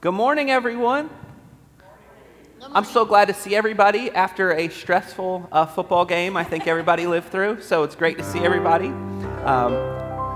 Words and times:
Good 0.00 0.12
morning, 0.12 0.48
everyone. 0.48 1.10
I'm 2.72 2.84
so 2.84 3.04
glad 3.04 3.26
to 3.26 3.34
see 3.34 3.56
everybody 3.56 4.12
after 4.12 4.52
a 4.52 4.68
stressful 4.68 5.48
uh, 5.50 5.66
football 5.66 6.04
game. 6.04 6.36
I 6.36 6.44
think 6.44 6.68
everybody 6.68 7.08
lived 7.08 7.32
through, 7.32 7.62
so 7.62 7.82
it's 7.82 7.96
great 7.96 8.16
to 8.18 8.22
see 8.22 8.38
everybody. 8.38 8.90
Um, 9.44 9.72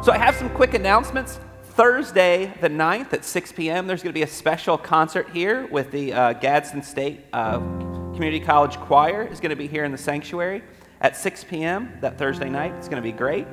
so 0.03 0.11
I 0.11 0.19
have 0.19 0.35
some 0.35 0.51
quick 0.51 0.75
announcements. 0.75 1.39
Thursday, 1.63 2.53
the 2.61 2.69
9th 2.69 3.13
at 3.13 3.25
6 3.25 3.53
p.m., 3.53 3.87
there's 3.87 4.03
going 4.03 4.13
to 4.13 4.19
be 4.19 4.25
a 4.25 4.27
special 4.27 4.77
concert 4.77 5.31
here 5.31 5.69
with 5.69 5.93
the 5.93 6.13
uh, 6.13 6.33
Gadsden 6.33 6.83
State 6.83 7.21
uh, 7.33 7.61
Community 7.61 8.41
College 8.41 8.79
Choir. 8.79 9.23
is 9.31 9.39
going 9.39 9.51
to 9.51 9.57
be 9.57 9.69
here 9.69 9.85
in 9.85 9.93
the 9.93 9.99
sanctuary 9.99 10.65
at 11.03 11.17
6 11.17 11.45
p.m. 11.45 11.97
that 12.01 12.19
Thursday 12.19 12.51
night. 12.51 12.75
It's 12.79 12.89
going 12.89 13.01
to 13.01 13.09
be 13.09 13.17
great. 13.17 13.47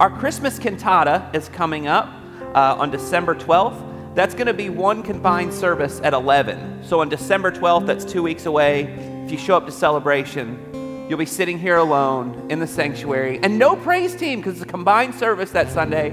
Our 0.00 0.08
Christmas 0.08 0.58
cantata 0.58 1.28
is 1.34 1.50
coming 1.50 1.88
up 1.88 2.08
uh, 2.54 2.76
on 2.78 2.90
December 2.90 3.34
12th. 3.34 3.91
That's 4.14 4.34
going 4.34 4.46
to 4.46 4.54
be 4.54 4.68
one 4.68 5.02
combined 5.02 5.54
service 5.54 6.00
at 6.04 6.12
11. 6.12 6.84
So 6.84 7.00
on 7.00 7.08
December 7.08 7.50
12th, 7.50 7.86
that's 7.86 8.04
two 8.04 8.22
weeks 8.22 8.44
away. 8.44 8.82
If 9.24 9.32
you 9.32 9.38
show 9.38 9.56
up 9.56 9.64
to 9.64 9.72
celebration, 9.72 11.06
you'll 11.08 11.18
be 11.18 11.24
sitting 11.24 11.58
here 11.58 11.78
alone 11.78 12.46
in 12.50 12.58
the 12.58 12.66
sanctuary 12.66 13.40
and 13.42 13.58
no 13.58 13.74
praise 13.74 14.14
team 14.14 14.40
because 14.40 14.54
it's 14.60 14.62
a 14.62 14.66
combined 14.66 15.14
service 15.14 15.50
that 15.52 15.70
Sunday 15.70 16.10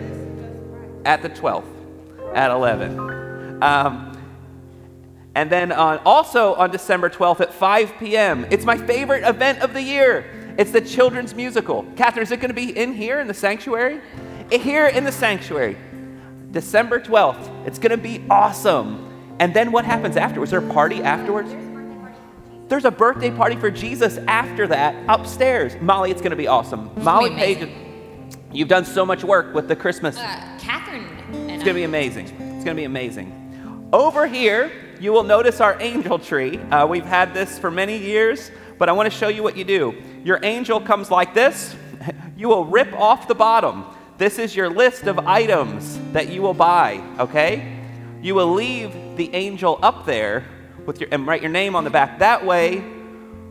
at 1.03 1.21
the 1.21 1.29
12th 1.29 1.65
at 2.33 2.51
11. 2.51 3.61
Um, 3.61 4.17
and 5.35 5.49
then 5.49 5.73
on, 5.73 5.97
also 6.05 6.53
on 6.55 6.71
December 6.71 7.09
12th 7.09 7.41
at 7.41 7.53
5 7.53 7.93
p.m., 7.99 8.45
it's 8.49 8.63
my 8.63 8.77
favorite 8.77 9.27
event 9.27 9.59
of 9.59 9.73
the 9.73 9.81
year. 9.81 10.55
It's 10.57 10.71
the 10.71 10.81
children's 10.81 11.35
musical. 11.35 11.83
Catherine, 11.97 12.23
is 12.23 12.31
it 12.31 12.37
going 12.37 12.49
to 12.49 12.53
be 12.53 12.77
in 12.77 12.93
here 12.93 13.19
in 13.19 13.27
the 13.27 13.33
sanctuary? 13.33 13.99
Here 14.49 14.87
in 14.87 15.03
the 15.03 15.11
sanctuary. 15.11 15.77
December 16.51 16.99
12th. 16.99 17.67
It's 17.67 17.79
going 17.79 17.91
to 17.91 17.97
be 17.97 18.23
awesome. 18.29 19.05
And 19.39 19.53
then 19.53 19.71
what 19.71 19.85
happens 19.85 20.17
afterwards? 20.17 20.49
Is 20.49 20.59
there 20.59 20.67
a 20.67 20.73
party 20.73 21.01
afterwards? 21.01 21.49
There's 22.67 22.85
a 22.85 22.91
birthday 22.91 23.31
party 23.31 23.55
for 23.55 23.71
Jesus 23.71 24.17
after 24.27 24.67
that 24.67 24.95
upstairs. 25.07 25.75
Molly, 25.81 26.11
it's 26.11 26.21
going 26.21 26.31
to 26.31 26.37
be 26.37 26.47
awesome. 26.47 26.91
Molly 27.03 27.31
be 27.31 27.35
Page, 27.35 27.69
you've 28.51 28.67
done 28.67 28.85
so 28.85 29.05
much 29.05 29.23
work 29.23 29.55
with 29.55 29.67
the 29.67 29.75
Christmas. 29.75 30.17
Uh, 30.17 30.57
Catherine. 30.59 31.05
And 31.31 31.51
It's 31.51 31.63
going 31.63 31.73
to 31.75 31.79
be 31.79 31.83
amazing. 31.83 32.25
It's 32.27 32.63
going 32.63 32.65
to 32.65 32.75
be 32.75 32.83
amazing. 32.83 33.89
Over 33.91 34.27
here, 34.27 34.71
you 34.99 35.11
will 35.11 35.23
notice 35.23 35.61
our 35.61 35.81
angel 35.81 36.19
tree. 36.19 36.57
Uh, 36.57 36.85
we've 36.85 37.05
had 37.05 37.33
this 37.33 37.57
for 37.57 37.71
many 37.71 37.97
years, 37.97 38.51
but 38.77 38.87
I 38.87 38.91
want 38.91 39.11
to 39.11 39.17
show 39.17 39.29
you 39.29 39.41
what 39.41 39.57
you 39.57 39.63
do. 39.63 39.95
Your 40.23 40.39
angel 40.43 40.79
comes 40.79 41.11
like 41.11 41.33
this. 41.33 41.75
You 42.37 42.47
will 42.47 42.63
rip 42.63 42.93
off 42.93 43.27
the 43.27 43.35
bottom. 43.35 43.83
This 44.19 44.37
is 44.37 44.53
your 44.53 44.69
list 44.69 45.03
of 45.03 45.17
items 45.19 45.97
that 46.11 46.27
you 46.27 46.41
will 46.41 46.53
buy, 46.53 47.01
okay? 47.19 47.79
You 48.21 48.35
will 48.35 48.51
leave 48.51 48.91
the 49.15 49.33
angel 49.33 49.79
up 49.81 50.05
there 50.05 50.43
with 50.85 50.99
your, 50.99 51.07
and 51.13 51.25
write 51.25 51.41
your 51.41 51.51
name 51.51 51.73
on 51.73 51.85
the 51.85 51.89
back. 51.89 52.19
That 52.19 52.45
way, 52.45 52.83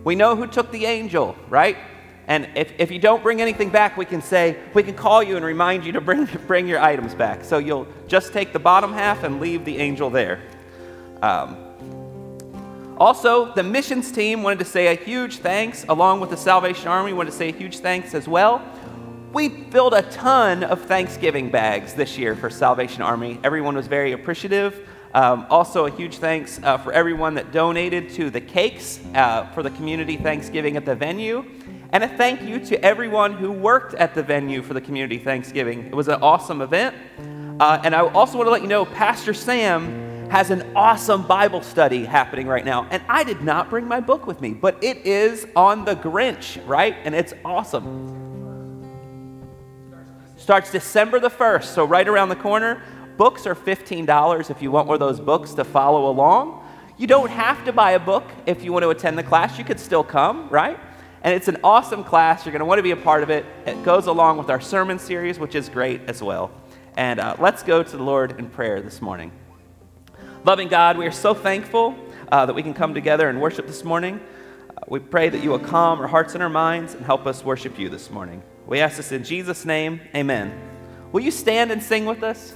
we 0.04 0.14
know 0.14 0.36
who 0.36 0.46
took 0.46 0.70
the 0.70 0.84
angel, 0.84 1.34
right? 1.48 1.78
And 2.26 2.50
if, 2.54 2.70
if 2.78 2.90
you 2.90 2.98
don't 2.98 3.22
bring 3.22 3.40
anything 3.40 3.70
back, 3.70 3.96
we 3.96 4.04
can 4.04 4.20
say, 4.20 4.58
we 4.74 4.82
can 4.82 4.92
call 4.92 5.22
you 5.22 5.36
and 5.36 5.44
remind 5.44 5.86
you 5.86 5.92
to 5.92 6.02
bring, 6.02 6.26
bring 6.46 6.68
your 6.68 6.80
items 6.80 7.14
back. 7.14 7.44
So 7.44 7.56
you'll 7.56 7.86
just 8.06 8.34
take 8.34 8.52
the 8.52 8.58
bottom 8.58 8.92
half 8.92 9.22
and 9.22 9.40
leave 9.40 9.64
the 9.64 9.78
angel 9.78 10.10
there. 10.10 10.38
Um, 11.22 11.56
also, 12.98 13.54
the 13.54 13.62
missions 13.62 14.12
team 14.12 14.42
wanted 14.42 14.58
to 14.58 14.66
say 14.66 14.88
a 14.88 14.94
huge 14.94 15.38
thanks, 15.38 15.86
along 15.88 16.20
with 16.20 16.28
the 16.28 16.36
Salvation 16.36 16.88
Army, 16.88 17.14
wanted 17.14 17.30
to 17.30 17.36
say 17.38 17.48
a 17.48 17.52
huge 17.52 17.78
thanks 17.78 18.12
as 18.12 18.28
well. 18.28 18.62
We 19.32 19.50
filled 19.64 19.92
a 19.92 20.02
ton 20.02 20.64
of 20.64 20.80
Thanksgiving 20.86 21.50
bags 21.50 21.92
this 21.92 22.16
year 22.16 22.34
for 22.34 22.48
Salvation 22.48 23.02
Army. 23.02 23.38
Everyone 23.44 23.76
was 23.76 23.86
very 23.86 24.12
appreciative. 24.12 24.88
Um, 25.12 25.46
also, 25.50 25.84
a 25.84 25.90
huge 25.90 26.16
thanks 26.16 26.58
uh, 26.62 26.78
for 26.78 26.92
everyone 26.92 27.34
that 27.34 27.52
donated 27.52 28.08
to 28.14 28.30
the 28.30 28.40
cakes 28.40 29.00
uh, 29.14 29.46
for 29.48 29.62
the 29.62 29.70
community 29.70 30.16
Thanksgiving 30.16 30.78
at 30.78 30.86
the 30.86 30.94
venue. 30.94 31.44
And 31.92 32.04
a 32.04 32.08
thank 32.08 32.40
you 32.40 32.58
to 32.66 32.82
everyone 32.82 33.34
who 33.34 33.52
worked 33.52 33.92
at 33.94 34.14
the 34.14 34.22
venue 34.22 34.62
for 34.62 34.72
the 34.72 34.80
community 34.80 35.18
Thanksgiving. 35.18 35.84
It 35.84 35.94
was 35.94 36.08
an 36.08 36.22
awesome 36.22 36.62
event. 36.62 36.96
Uh, 37.60 37.80
and 37.84 37.94
I 37.94 38.00
also 38.00 38.38
want 38.38 38.46
to 38.46 38.50
let 38.50 38.62
you 38.62 38.68
know 38.68 38.86
Pastor 38.86 39.34
Sam 39.34 40.30
has 40.30 40.50
an 40.50 40.72
awesome 40.74 41.26
Bible 41.26 41.60
study 41.60 42.06
happening 42.06 42.46
right 42.46 42.64
now. 42.64 42.86
And 42.90 43.02
I 43.10 43.24
did 43.24 43.42
not 43.42 43.68
bring 43.68 43.86
my 43.86 44.00
book 44.00 44.26
with 44.26 44.40
me, 44.40 44.54
but 44.54 44.82
it 44.82 44.98
is 45.06 45.46
on 45.54 45.84
the 45.84 45.96
Grinch, 45.96 46.66
right? 46.66 46.96
And 47.04 47.14
it's 47.14 47.34
awesome. 47.44 48.27
Starts 50.48 50.72
December 50.72 51.20
the 51.20 51.28
1st, 51.28 51.64
so 51.64 51.84
right 51.84 52.08
around 52.08 52.30
the 52.30 52.36
corner. 52.36 52.82
Books 53.18 53.46
are 53.46 53.54
$15 53.54 54.48
if 54.48 54.62
you 54.62 54.70
want 54.70 54.88
one 54.88 54.94
of 54.94 54.98
those 54.98 55.20
books 55.20 55.52
to 55.52 55.62
follow 55.62 56.08
along. 56.08 56.66
You 56.96 57.06
don't 57.06 57.28
have 57.28 57.66
to 57.66 57.72
buy 57.74 57.90
a 57.90 57.98
book 57.98 58.24
if 58.46 58.64
you 58.64 58.72
want 58.72 58.82
to 58.84 58.88
attend 58.88 59.18
the 59.18 59.22
class. 59.22 59.58
You 59.58 59.64
could 59.66 59.78
still 59.78 60.02
come, 60.02 60.48
right? 60.48 60.80
And 61.20 61.34
it's 61.34 61.48
an 61.48 61.58
awesome 61.62 62.02
class. 62.02 62.46
You're 62.46 62.52
going 62.52 62.60
to 62.60 62.64
want 62.64 62.78
to 62.78 62.82
be 62.82 62.92
a 62.92 62.96
part 62.96 63.22
of 63.22 63.28
it. 63.28 63.44
It 63.66 63.82
goes 63.82 64.06
along 64.06 64.38
with 64.38 64.48
our 64.48 64.58
sermon 64.58 64.98
series, 64.98 65.38
which 65.38 65.54
is 65.54 65.68
great 65.68 66.00
as 66.08 66.22
well. 66.22 66.50
And 66.96 67.20
uh, 67.20 67.36
let's 67.38 67.62
go 67.62 67.82
to 67.82 67.96
the 67.98 68.02
Lord 68.02 68.38
in 68.38 68.48
prayer 68.48 68.80
this 68.80 69.02
morning. 69.02 69.32
Loving 70.46 70.68
God, 70.68 70.96
we 70.96 71.06
are 71.06 71.12
so 71.12 71.34
thankful 71.34 71.94
uh, 72.32 72.46
that 72.46 72.54
we 72.54 72.62
can 72.62 72.72
come 72.72 72.94
together 72.94 73.28
and 73.28 73.38
worship 73.38 73.66
this 73.66 73.84
morning. 73.84 74.18
Uh, 74.70 74.80
we 74.88 74.98
pray 74.98 75.28
that 75.28 75.44
you 75.44 75.50
will 75.50 75.58
calm 75.58 76.00
our 76.00 76.08
hearts 76.08 76.32
and 76.32 76.42
our 76.42 76.48
minds 76.48 76.94
and 76.94 77.04
help 77.04 77.26
us 77.26 77.44
worship 77.44 77.78
you 77.78 77.90
this 77.90 78.10
morning. 78.10 78.42
We 78.68 78.80
ask 78.80 78.98
this 78.98 79.12
in 79.12 79.24
Jesus' 79.24 79.64
name. 79.64 80.00
Amen. 80.14 80.52
Will 81.10 81.22
you 81.22 81.30
stand 81.30 81.70
and 81.72 81.82
sing 81.82 82.04
with 82.04 82.22
us? 82.22 82.54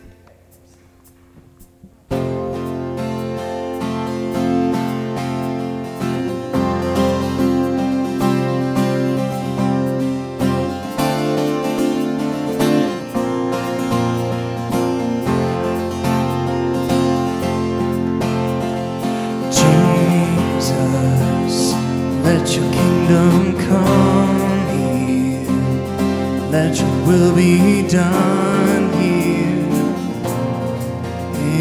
Your 26.74 27.06
will 27.06 27.34
be 27.34 27.86
done 27.86 28.90
here 29.00 29.66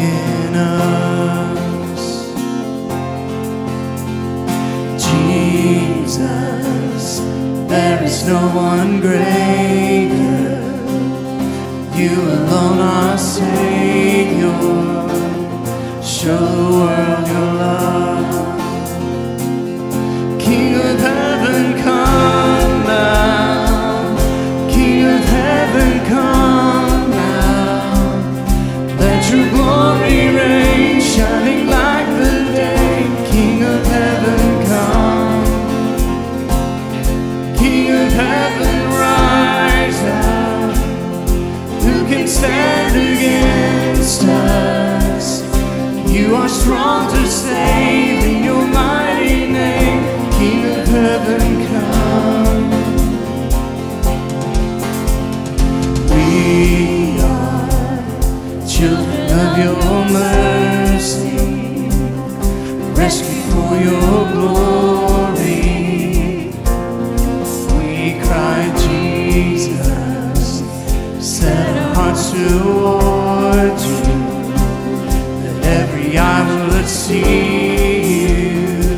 in 0.00 0.54
us. 0.54 2.32
Jesus, 5.04 7.18
there 7.68 8.02
is 8.02 8.26
no 8.26 8.40
one 8.56 9.00
greater. 9.00 10.60
You 11.94 12.20
alone 12.20 12.78
are 12.80 13.18
Savior. 13.18 14.50
Show 16.02 16.38
the 16.38 16.70
world 16.78 17.26
your 17.28 17.52
love. 17.64 18.62
King 20.40 20.74
of 20.74 21.00
heaven, 21.00 21.31
strong 46.62 47.10
to 47.10 47.26
save 47.26 48.22
in 48.24 48.44
your 48.44 48.64
mighty 48.68 49.50
name, 49.50 50.00
King 50.38 50.60
of 50.70 50.86
heaven, 50.86 51.66
come. 51.66 52.70
We 56.10 57.18
are 57.20 57.68
children 58.74 59.26
of 59.42 59.50
your 59.64 60.04
mercy, 60.20 61.36
rescued 62.94 63.44
for 63.52 63.72
your 63.88 64.18
glory. 64.34 65.62
We 67.76 67.90
cry, 68.24 68.60
Jesus, 68.86 70.62
set 71.18 71.76
our 71.76 71.94
hearts 71.94 72.30
towards 72.30 73.01
see 77.02 77.18
you. 78.22 78.92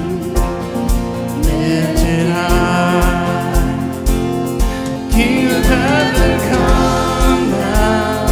King 5.15 5.47
of 5.57 5.65
heaven, 5.65 6.33
come 6.51 7.43
now. 7.51 8.27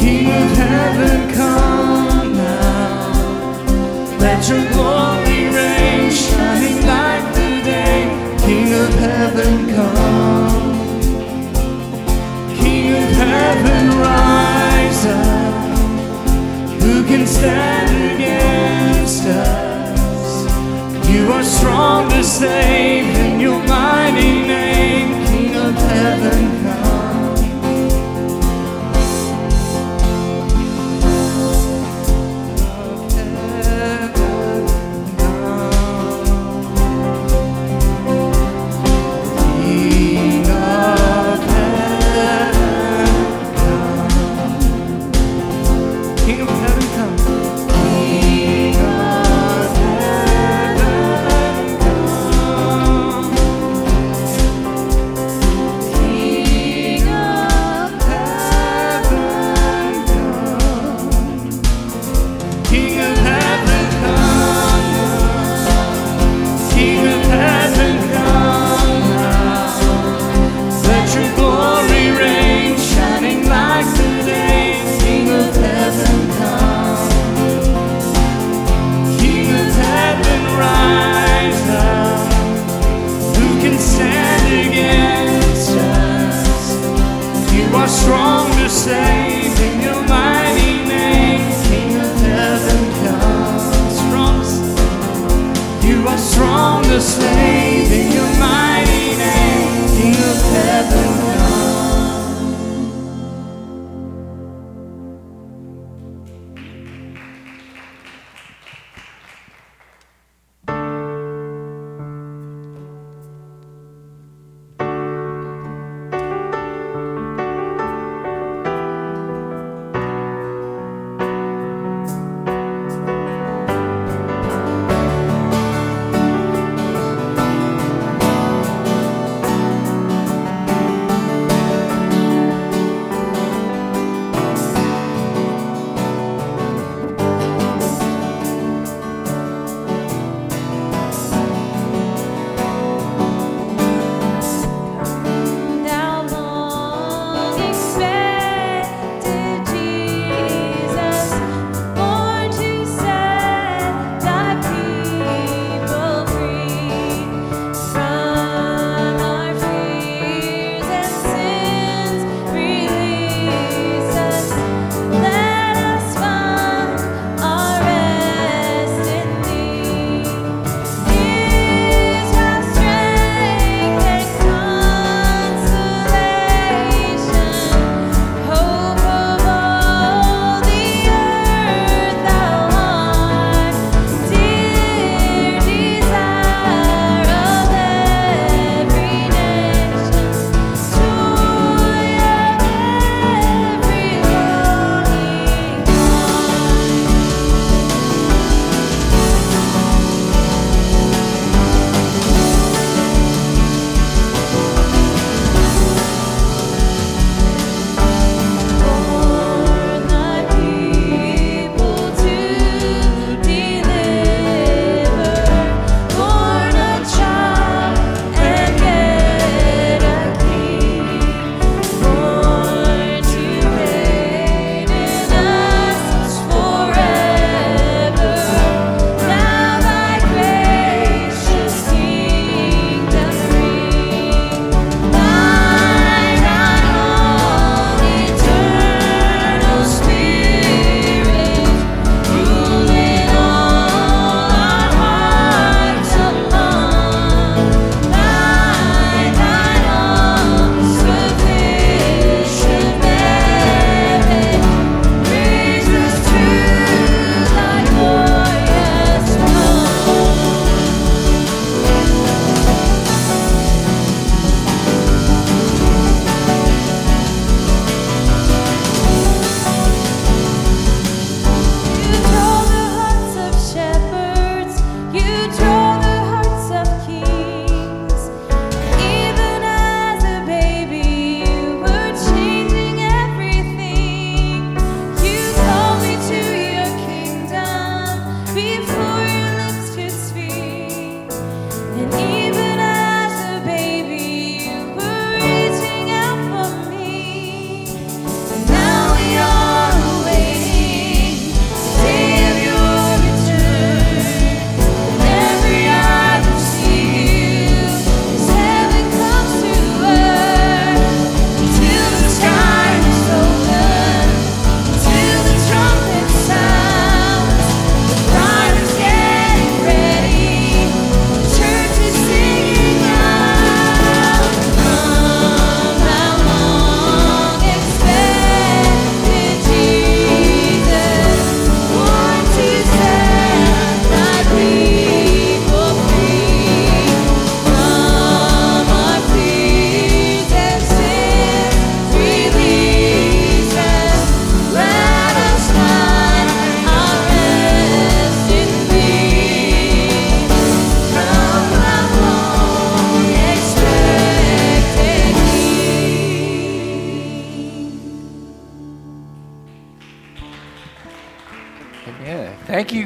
King 0.00 0.26
of 0.40 0.50
heaven, 0.62 1.18
come 1.34 2.36
now. 2.36 3.12
Let 4.24 4.40
your 4.48 4.64
glory 4.72 5.40
reign, 5.56 6.10
shining 6.10 6.80
like 6.94 7.26
the 7.36 7.48
day. 7.70 7.98
King 8.46 8.68
of 8.84 8.92
heaven, 9.06 9.52
come. 9.74 10.64
King 12.60 12.86
of 13.02 13.08
heaven, 13.24 13.84
rise 14.06 15.04
up. 15.06 15.62
Who 16.80 17.04
can 17.04 17.26
stand 17.26 17.71
strong 22.42 23.11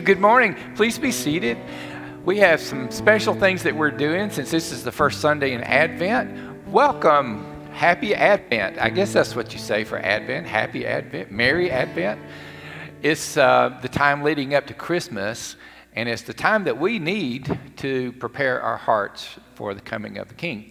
Good 0.07 0.21
morning. 0.21 0.55
Please 0.77 1.01
be 1.01 1.11
seated. 1.11 1.59
We 2.25 2.39
have 2.39 2.61
some 2.61 2.93
special 2.93 3.35
things 3.35 3.65
that 3.65 3.75
we're 3.75 3.91
doing 3.91 4.31
since 4.31 4.53
this 4.53 4.71
is 4.71 4.85
the 4.85 4.93
first 4.93 5.21
Sunday 5.21 5.53
in 5.53 5.65
Advent. 5.65 6.69
Welcome. 6.69 7.45
Happy 7.73 8.15
Advent. 8.15 8.79
I 8.79 8.89
guess 8.89 9.13
that's 9.13 9.35
what 9.35 9.53
you 9.53 9.59
say 9.59 9.83
for 9.83 9.99
Advent. 9.99 10.47
Happy 10.47 10.87
Advent. 10.87 11.33
Merry 11.33 11.73
Advent. 11.73 12.21
It's 13.03 13.37
uh, 13.37 13.77
the 13.83 13.89
time 13.89 14.23
leading 14.23 14.55
up 14.55 14.69
to 14.69 14.75
Christmas, 14.75 15.57
and 15.97 16.09
it's 16.09 16.23
the 16.23 16.35
time 16.35 16.63
that 16.63 16.79
we 16.79 17.01
need 17.01 17.59
to 17.79 18.13
prepare 18.13 18.63
our 18.63 18.77
hearts 18.77 19.29
for 19.57 19.75
the 19.75 19.81
coming 19.81 20.19
of 20.19 20.29
the 20.29 20.35
King. 20.35 20.71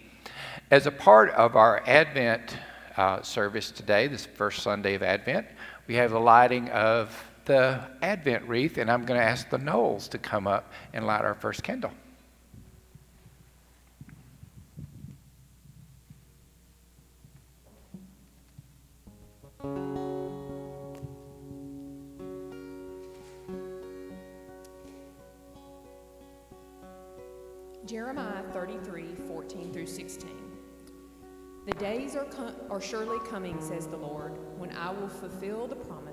As 0.70 0.86
a 0.86 0.90
part 0.90 1.28
of 1.32 1.56
our 1.56 1.82
Advent 1.86 2.56
uh, 2.96 3.20
service 3.20 3.70
today, 3.70 4.06
this 4.06 4.24
first 4.24 4.62
Sunday 4.62 4.94
of 4.94 5.02
Advent, 5.02 5.46
we 5.88 5.96
have 5.96 6.12
the 6.12 6.20
lighting 6.20 6.70
of 6.70 7.14
the 7.46 7.80
Advent 8.02 8.46
wreath, 8.48 8.76
and 8.76 8.90
I'm 8.90 9.04
going 9.04 9.18
to 9.18 9.24
ask 9.24 9.48
the 9.48 9.58
Knowles 9.58 10.08
to 10.08 10.18
come 10.18 10.46
up 10.46 10.70
and 10.92 11.06
light 11.06 11.22
our 11.22 11.34
first 11.34 11.62
candle. 11.62 11.92
Jeremiah 27.86 28.42
33, 28.52 29.14
14 29.28 29.72
through 29.72 29.86
16. 29.86 30.28
The 31.66 31.72
days 31.72 32.16
are, 32.16 32.24
com- 32.24 32.54
are 32.70 32.80
surely 32.80 33.18
coming, 33.28 33.60
says 33.60 33.86
the 33.86 33.96
Lord, 33.96 34.32
when 34.58 34.72
I 34.76 34.90
will 34.90 35.08
fulfill 35.08 35.66
the 35.66 35.76
promise 35.76 36.05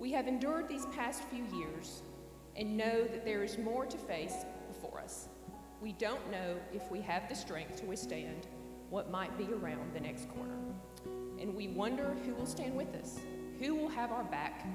We 0.00 0.10
have 0.12 0.26
endured 0.26 0.66
these 0.66 0.86
past 0.86 1.22
few 1.24 1.44
years 1.54 2.00
and 2.56 2.74
know 2.74 3.04
that 3.04 3.26
there 3.26 3.44
is 3.44 3.58
more 3.58 3.84
to 3.84 3.98
face 3.98 4.46
before 4.66 4.98
us. 4.98 5.28
We 5.82 5.92
don't 5.92 6.30
know 6.30 6.56
if 6.72 6.90
we 6.90 7.02
have 7.02 7.28
the 7.28 7.34
strength 7.34 7.76
to 7.80 7.84
withstand 7.84 8.46
what 8.88 9.10
might 9.10 9.36
be 9.36 9.52
around 9.52 9.92
the 9.92 10.00
next 10.00 10.26
corner. 10.30 10.56
And 11.38 11.54
we 11.54 11.68
wonder 11.68 12.16
who 12.24 12.34
will 12.34 12.46
stand 12.46 12.74
with 12.74 12.94
us, 12.94 13.20
who 13.58 13.74
will 13.74 13.90
have 13.90 14.10
our 14.10 14.24
back, 14.24 14.66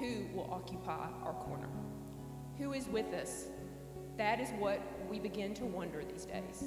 who 0.00 0.26
will 0.34 0.48
occupy 0.50 1.06
our 1.22 1.34
corner. 1.34 1.68
Who 2.58 2.72
is 2.72 2.88
with 2.88 3.14
us? 3.14 3.44
That 4.18 4.40
is 4.40 4.48
what 4.58 4.80
we 5.08 5.20
begin 5.20 5.54
to 5.54 5.64
wonder 5.64 6.02
these 6.02 6.24
days. 6.24 6.64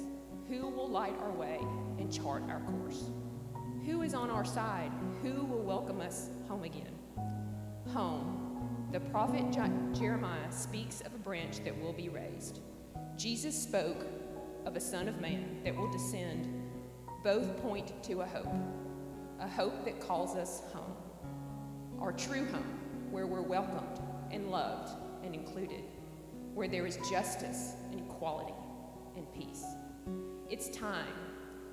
Who 0.48 0.66
will 0.68 0.88
light 0.88 1.14
our 1.20 1.32
way 1.32 1.58
and 1.98 2.10
chart 2.10 2.42
our 2.48 2.60
course? 2.60 3.10
Who 3.84 4.00
is 4.00 4.14
on 4.14 4.30
our 4.30 4.46
side? 4.46 4.92
Who 5.20 5.44
will 5.44 5.62
welcome 5.62 6.00
us 6.00 6.30
home 6.48 6.64
again? 6.64 6.97
Home. 7.94 8.88
The 8.92 9.00
prophet 9.00 9.50
Jeremiah 9.50 10.52
speaks 10.52 11.00
of 11.00 11.14
a 11.14 11.18
branch 11.18 11.64
that 11.64 11.80
will 11.80 11.94
be 11.94 12.10
raised. 12.10 12.60
Jesus 13.16 13.60
spoke 13.60 14.04
of 14.66 14.76
a 14.76 14.80
Son 14.80 15.08
of 15.08 15.20
Man 15.20 15.60
that 15.64 15.74
will 15.74 15.90
descend. 15.90 16.48
Both 17.24 17.56
point 17.62 18.02
to 18.04 18.20
a 18.20 18.26
hope, 18.26 18.52
a 19.40 19.48
hope 19.48 19.86
that 19.86 20.00
calls 20.00 20.36
us 20.36 20.62
home, 20.72 20.92
our 21.98 22.12
true 22.12 22.44
home, 22.46 22.78
where 23.10 23.26
we're 23.26 23.42
welcomed 23.42 24.00
and 24.30 24.50
loved 24.50 24.92
and 25.24 25.34
included, 25.34 25.82
where 26.52 26.68
there 26.68 26.86
is 26.86 26.98
justice 27.10 27.72
and 27.90 28.00
equality 28.00 28.54
and 29.16 29.32
peace. 29.32 29.64
It's 30.50 30.68
time, 30.68 31.14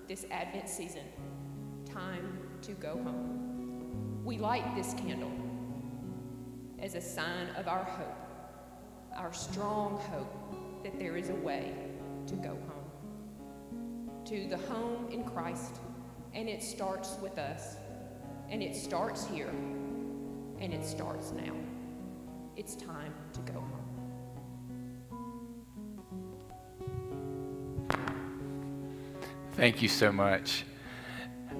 this 0.08 0.26
Advent 0.32 0.70
season, 0.70 1.04
time 1.86 2.40
to 2.62 2.72
go 2.72 2.94
home. 3.04 4.22
We 4.24 4.38
light 4.38 4.76
this 4.76 4.94
candle 4.94 5.32
as 6.86 6.94
a 6.94 7.02
sign 7.02 7.50
of 7.58 7.68
our 7.68 7.84
hope, 7.84 8.16
our 9.16 9.34
strong 9.34 9.98
hope 10.12 10.84
that 10.84 11.00
there 11.00 11.18
is 11.18 11.30
a 11.30 11.36
way 11.36 11.74
to 12.28 12.36
go 12.36 12.50
home. 12.50 12.92
To 14.26 14.48
the 14.48 14.58
home 14.58 15.08
in 15.12 15.24
Christ, 15.24 15.78
and 16.36 16.48
it 16.48 16.62
starts 16.62 17.18
with 17.24 17.40
us, 17.40 17.78
and 18.50 18.62
it 18.62 18.76
starts 18.76 19.26
here, 19.26 19.50
and 20.60 20.72
it 20.72 20.86
starts 20.86 21.32
now. 21.32 21.56
It's 22.56 22.76
time 22.76 23.16
to 23.34 23.40
go 23.52 23.60
home. 23.60 23.72
Thank 29.54 29.82
you 29.82 29.88
so 29.88 30.12
much. 30.12 30.66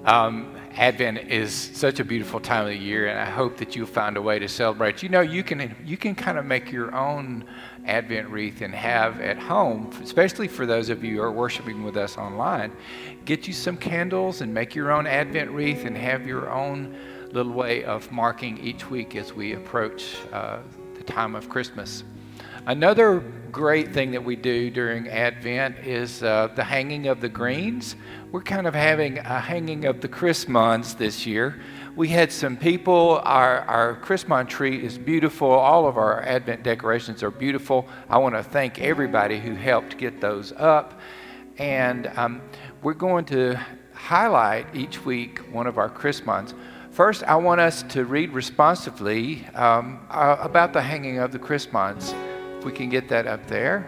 Um, 0.06 0.54
Advent 0.76 1.18
is 1.30 1.52
such 1.52 1.98
a 1.98 2.04
beautiful 2.04 2.38
time 2.38 2.62
of 2.62 2.68
the 2.68 2.78
year, 2.78 3.08
and 3.08 3.18
I 3.18 3.24
hope 3.24 3.56
that 3.56 3.74
you'll 3.74 3.88
find 3.88 4.16
a 4.16 4.22
way 4.22 4.38
to 4.38 4.46
celebrate. 4.46 5.02
You 5.02 5.08
know, 5.08 5.20
you 5.20 5.42
can 5.42 5.74
you 5.84 5.96
can 5.96 6.14
kind 6.14 6.38
of 6.38 6.44
make 6.44 6.70
your 6.70 6.94
own 6.94 7.44
Advent 7.86 8.28
wreath 8.28 8.60
and 8.60 8.72
have 8.72 9.20
at 9.20 9.36
home, 9.36 9.90
especially 10.02 10.46
for 10.46 10.64
those 10.64 10.90
of 10.90 11.02
you 11.02 11.16
who 11.16 11.22
are 11.22 11.32
worshiping 11.32 11.82
with 11.82 11.96
us 11.96 12.16
online. 12.16 12.72
Get 13.24 13.48
you 13.48 13.52
some 13.52 13.76
candles 13.76 14.42
and 14.42 14.54
make 14.54 14.76
your 14.76 14.92
own 14.92 15.08
Advent 15.08 15.50
wreath 15.50 15.84
and 15.84 15.96
have 15.96 16.24
your 16.24 16.52
own 16.52 16.94
little 17.32 17.52
way 17.52 17.82
of 17.82 18.10
marking 18.12 18.58
each 18.58 18.88
week 18.88 19.16
as 19.16 19.32
we 19.32 19.54
approach 19.54 20.16
uh, 20.32 20.58
the 20.94 21.02
time 21.02 21.34
of 21.34 21.48
Christmas. 21.48 22.04
Another 22.66 23.20
great 23.52 23.94
thing 23.94 24.10
that 24.10 24.24
we 24.24 24.34
do 24.34 24.70
during 24.70 25.06
Advent 25.06 25.78
is 25.86 26.24
uh, 26.24 26.48
the 26.56 26.64
hanging 26.64 27.06
of 27.06 27.20
the 27.20 27.28
greens. 27.28 27.94
We're 28.32 28.42
kind 28.42 28.66
of 28.66 28.74
having 28.74 29.18
a 29.18 29.40
hanging 29.40 29.84
of 29.84 30.00
the 30.00 30.08
Christmas 30.08 30.92
this 30.94 31.24
year. 31.24 31.60
We 31.94 32.08
had 32.08 32.32
some 32.32 32.56
people, 32.56 33.20
our, 33.22 33.60
our 33.60 33.94
Christmas 33.94 34.48
tree 34.48 34.84
is 34.84 34.98
beautiful. 34.98 35.48
All 35.48 35.86
of 35.86 35.96
our 35.96 36.22
Advent 36.22 36.64
decorations 36.64 37.22
are 37.22 37.30
beautiful. 37.30 37.86
I 38.10 38.18
want 38.18 38.34
to 38.34 38.42
thank 38.42 38.80
everybody 38.80 39.38
who 39.38 39.54
helped 39.54 39.96
get 39.96 40.20
those 40.20 40.52
up. 40.56 40.98
And 41.58 42.08
um, 42.16 42.42
we're 42.82 42.94
going 42.94 43.26
to 43.26 43.60
highlight 43.94 44.74
each 44.74 45.04
week 45.04 45.38
one 45.52 45.68
of 45.68 45.78
our 45.78 45.88
Christmas. 45.88 46.52
First, 46.90 47.22
I 47.22 47.36
want 47.36 47.60
us 47.60 47.84
to 47.90 48.04
read 48.06 48.32
responsively 48.32 49.46
um, 49.54 50.04
uh, 50.10 50.38
about 50.40 50.72
the 50.72 50.82
hanging 50.82 51.20
of 51.20 51.30
the 51.30 51.38
Christmas 51.38 52.12
we 52.66 52.72
can 52.72 52.88
get 52.88 53.08
that 53.10 53.28
up 53.28 53.46
there. 53.46 53.86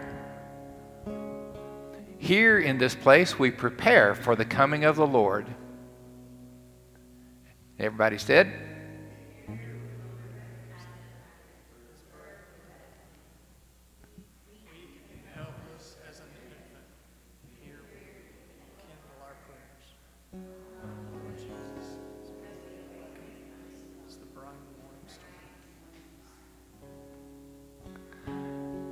Here 2.17 2.59
in 2.59 2.77
this 2.77 2.95
place, 2.95 3.37
we 3.37 3.51
prepare 3.51 4.15
for 4.15 4.37
the 4.37 4.45
coming 4.45 4.85
of 4.85 4.95
the 4.95 5.05
Lord. 5.05 5.47
Everybody 7.77 8.17
said? 8.17 8.68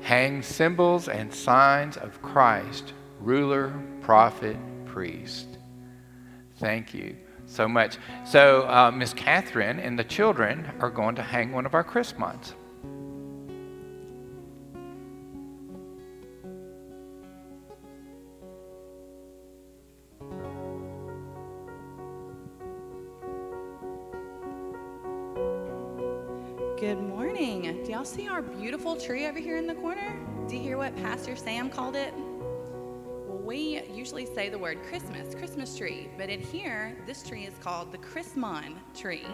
Hang 0.07 0.41
symbols 0.41 1.09
and 1.09 1.33
signs 1.33 1.97
of 1.97 2.21
Christ, 2.21 2.93
ruler, 3.19 3.73
prophet, 3.99 4.55
priest. 4.85 5.57
Thank 6.59 6.93
you 6.93 7.17
so 7.45 7.67
much. 7.67 7.97
So, 8.25 8.65
uh, 8.69 8.89
Miss 8.89 9.11
Catherine 9.11 9.81
and 9.81 9.99
the 9.99 10.05
children 10.05 10.65
are 10.79 10.89
going 10.89 11.15
to 11.15 11.21
hang 11.21 11.51
one 11.51 11.65
of 11.65 11.73
our 11.73 11.83
Christmas. 11.83 12.53
Tree 29.07 29.25
over 29.25 29.39
here 29.39 29.55
in 29.55 29.65
the 29.65 29.75
corner? 29.75 30.19
Do 30.49 30.57
you 30.57 30.61
hear 30.61 30.77
what 30.77 30.93
Pastor 30.97 31.37
Sam 31.37 31.69
called 31.69 31.95
it? 31.95 32.13
Well, 32.13 33.37
we 33.37 33.81
usually 33.89 34.25
say 34.25 34.49
the 34.49 34.57
word 34.57 34.83
Christmas, 34.83 35.33
Christmas 35.33 35.77
tree, 35.77 36.09
but 36.17 36.29
in 36.29 36.41
here, 36.41 36.93
this 37.05 37.23
tree 37.25 37.45
is 37.45 37.53
called 37.61 37.93
the 37.93 37.99
Chrismon 37.99 38.75
tree. 38.93 39.25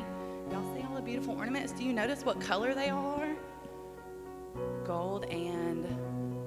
Y'all 0.52 0.76
see 0.76 0.86
all 0.88 0.94
the 0.94 1.02
beautiful 1.02 1.36
ornaments? 1.36 1.72
Do 1.72 1.84
you 1.84 1.92
notice 1.92 2.24
what 2.24 2.40
color 2.40 2.76
they 2.76 2.90
are? 2.90 3.28
Gold 4.86 5.26
and 5.26 5.88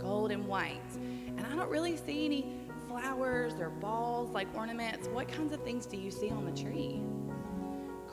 gold 0.01 0.31
and 0.31 0.47
white. 0.47 0.95
And 0.95 1.45
I 1.45 1.57
don't 1.57 1.69
really 1.69 1.97
see 1.97 2.27
any 2.27 2.55
flowers 2.87 3.55
or 3.55 3.71
balls 3.71 4.31
like 4.31 4.47
ornaments. 4.55 5.09
What 5.09 5.27
kinds 5.27 5.53
of 5.53 5.65
things 5.65 5.85
do 5.87 5.97
you 5.97 6.13
see 6.13 6.31
on 6.31 6.45
the 6.45 6.53
tree? 6.53 7.03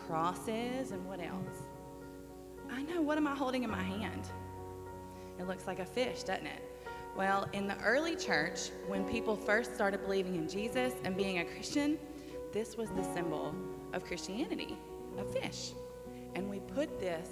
Crosses 0.07 0.89
and 0.89 1.05
what 1.05 1.19
else? 1.19 1.67
I 2.71 2.81
know, 2.81 3.03
what 3.03 3.19
am 3.19 3.27
I 3.27 3.35
holding 3.35 3.61
in 3.61 3.69
my 3.69 3.83
hand? 3.83 4.27
It 5.39 5.47
looks 5.47 5.67
like 5.67 5.79
a 5.79 5.85
fish, 5.85 6.23
doesn't 6.23 6.47
it? 6.47 6.61
Well, 7.15 7.47
in 7.53 7.67
the 7.67 7.77
early 7.83 8.15
church, 8.15 8.71
when 8.87 9.03
people 9.05 9.35
first 9.35 9.75
started 9.75 10.01
believing 10.03 10.35
in 10.35 10.47
Jesus 10.47 10.93
and 11.03 11.15
being 11.15 11.39
a 11.39 11.45
Christian, 11.45 11.99
this 12.51 12.75
was 12.75 12.89
the 12.89 13.03
symbol 13.13 13.53
of 13.93 14.03
Christianity, 14.03 14.77
a 15.19 15.23
fish. 15.23 15.73
And 16.35 16.49
we 16.49 16.59
put 16.59 16.99
this 16.99 17.29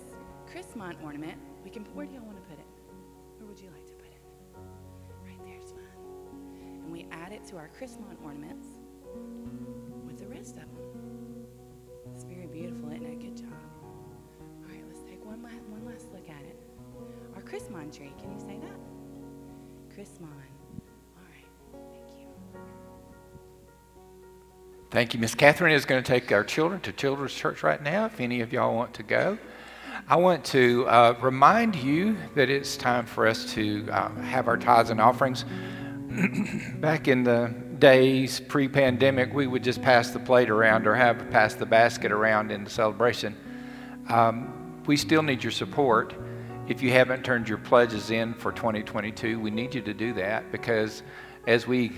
chrismon 0.53 1.01
ornament, 1.03 1.37
we 1.63 1.71
can, 1.71 1.83
where 1.95 2.05
do 2.05 2.13
y'all 2.13 2.23
want 2.25 2.37
to 2.37 2.43
put 2.43 2.59
it? 2.59 2.65
Where 3.37 3.47
would 3.47 3.59
you 3.59 3.69
like 3.71 3.87
to 3.87 3.93
put 3.93 4.07
it? 4.07 4.21
Right 5.25 5.39
there's 5.45 5.71
fine. 5.71 6.81
And 6.83 6.91
we 6.91 7.07
add 7.11 7.31
it 7.31 7.43
to 7.45 7.57
our 7.57 7.69
chrismon 7.79 8.23
ornaments 8.23 8.67
with 10.05 10.19
the 10.19 10.27
rest 10.27 10.57
of 10.57 10.69
them. 10.75 11.45
It's 12.13 12.23
very 12.23 12.45
beautiful, 12.47 12.89
isn't 12.91 13.05
it? 13.05 13.19
Good 13.19 13.37
job. 13.37 13.53
All 14.63 14.69
right, 14.69 14.83
let's 14.87 15.01
take 15.09 15.25
one 15.25 15.41
last, 15.41 15.63
one 15.69 15.85
last 15.85 16.11
look 16.11 16.29
at 16.29 16.43
it. 16.43 16.60
Our 17.51 17.59
chrismon 17.59 17.95
tree, 17.95 18.13
can 18.19 18.31
you 18.31 18.39
say 18.39 18.59
that? 18.61 19.97
Chrismon. 19.97 20.27
All 21.17 21.23
right, 21.27 21.47
thank 21.71 22.19
you. 22.19 22.27
Thank 24.89 25.13
you. 25.13 25.19
Miss 25.19 25.35
Catherine 25.35 25.73
is 25.73 25.85
going 25.85 26.01
to 26.01 26.07
take 26.07 26.31
our 26.31 26.43
children 26.43 26.79
to 26.81 26.91
Children's 26.91 27.33
Church 27.33 27.63
right 27.63 27.81
now, 27.81 28.05
if 28.05 28.19
any 28.19 28.41
of 28.41 28.53
y'all 28.53 28.75
want 28.75 28.93
to 28.95 29.03
go. 29.03 29.37
I 30.07 30.15
want 30.15 30.45
to 30.45 30.87
uh, 30.87 31.17
remind 31.21 31.75
you 31.75 32.17
that 32.35 32.49
it's 32.49 32.77
time 32.77 33.05
for 33.05 33.27
us 33.27 33.53
to 33.53 33.87
uh, 33.91 34.09
have 34.21 34.47
our 34.47 34.57
tithes 34.57 34.89
and 34.89 35.01
offerings. 35.01 35.43
Back 36.75 37.07
in 37.07 37.23
the 37.23 37.53
days 37.79 38.39
pre 38.39 38.67
pandemic, 38.67 39.33
we 39.33 39.47
would 39.47 39.63
just 39.63 39.81
pass 39.81 40.11
the 40.11 40.19
plate 40.19 40.49
around 40.49 40.87
or 40.87 40.95
have 40.95 41.29
pass 41.31 41.55
the 41.55 41.65
basket 41.65 42.11
around 42.11 42.51
in 42.51 42.63
the 42.63 42.69
celebration. 42.69 43.35
Um, 44.07 44.83
we 44.85 44.95
still 44.95 45.23
need 45.23 45.43
your 45.43 45.51
support. 45.51 46.13
If 46.71 46.81
you 46.81 46.89
haven't 46.91 47.25
turned 47.25 47.49
your 47.49 47.57
pledges 47.57 48.11
in 48.11 48.33
for 48.33 48.53
2022, 48.53 49.37
we 49.41 49.51
need 49.51 49.75
you 49.75 49.81
to 49.81 49.93
do 49.93 50.13
that 50.13 50.53
because 50.53 51.03
as 51.45 51.67
we 51.67 51.91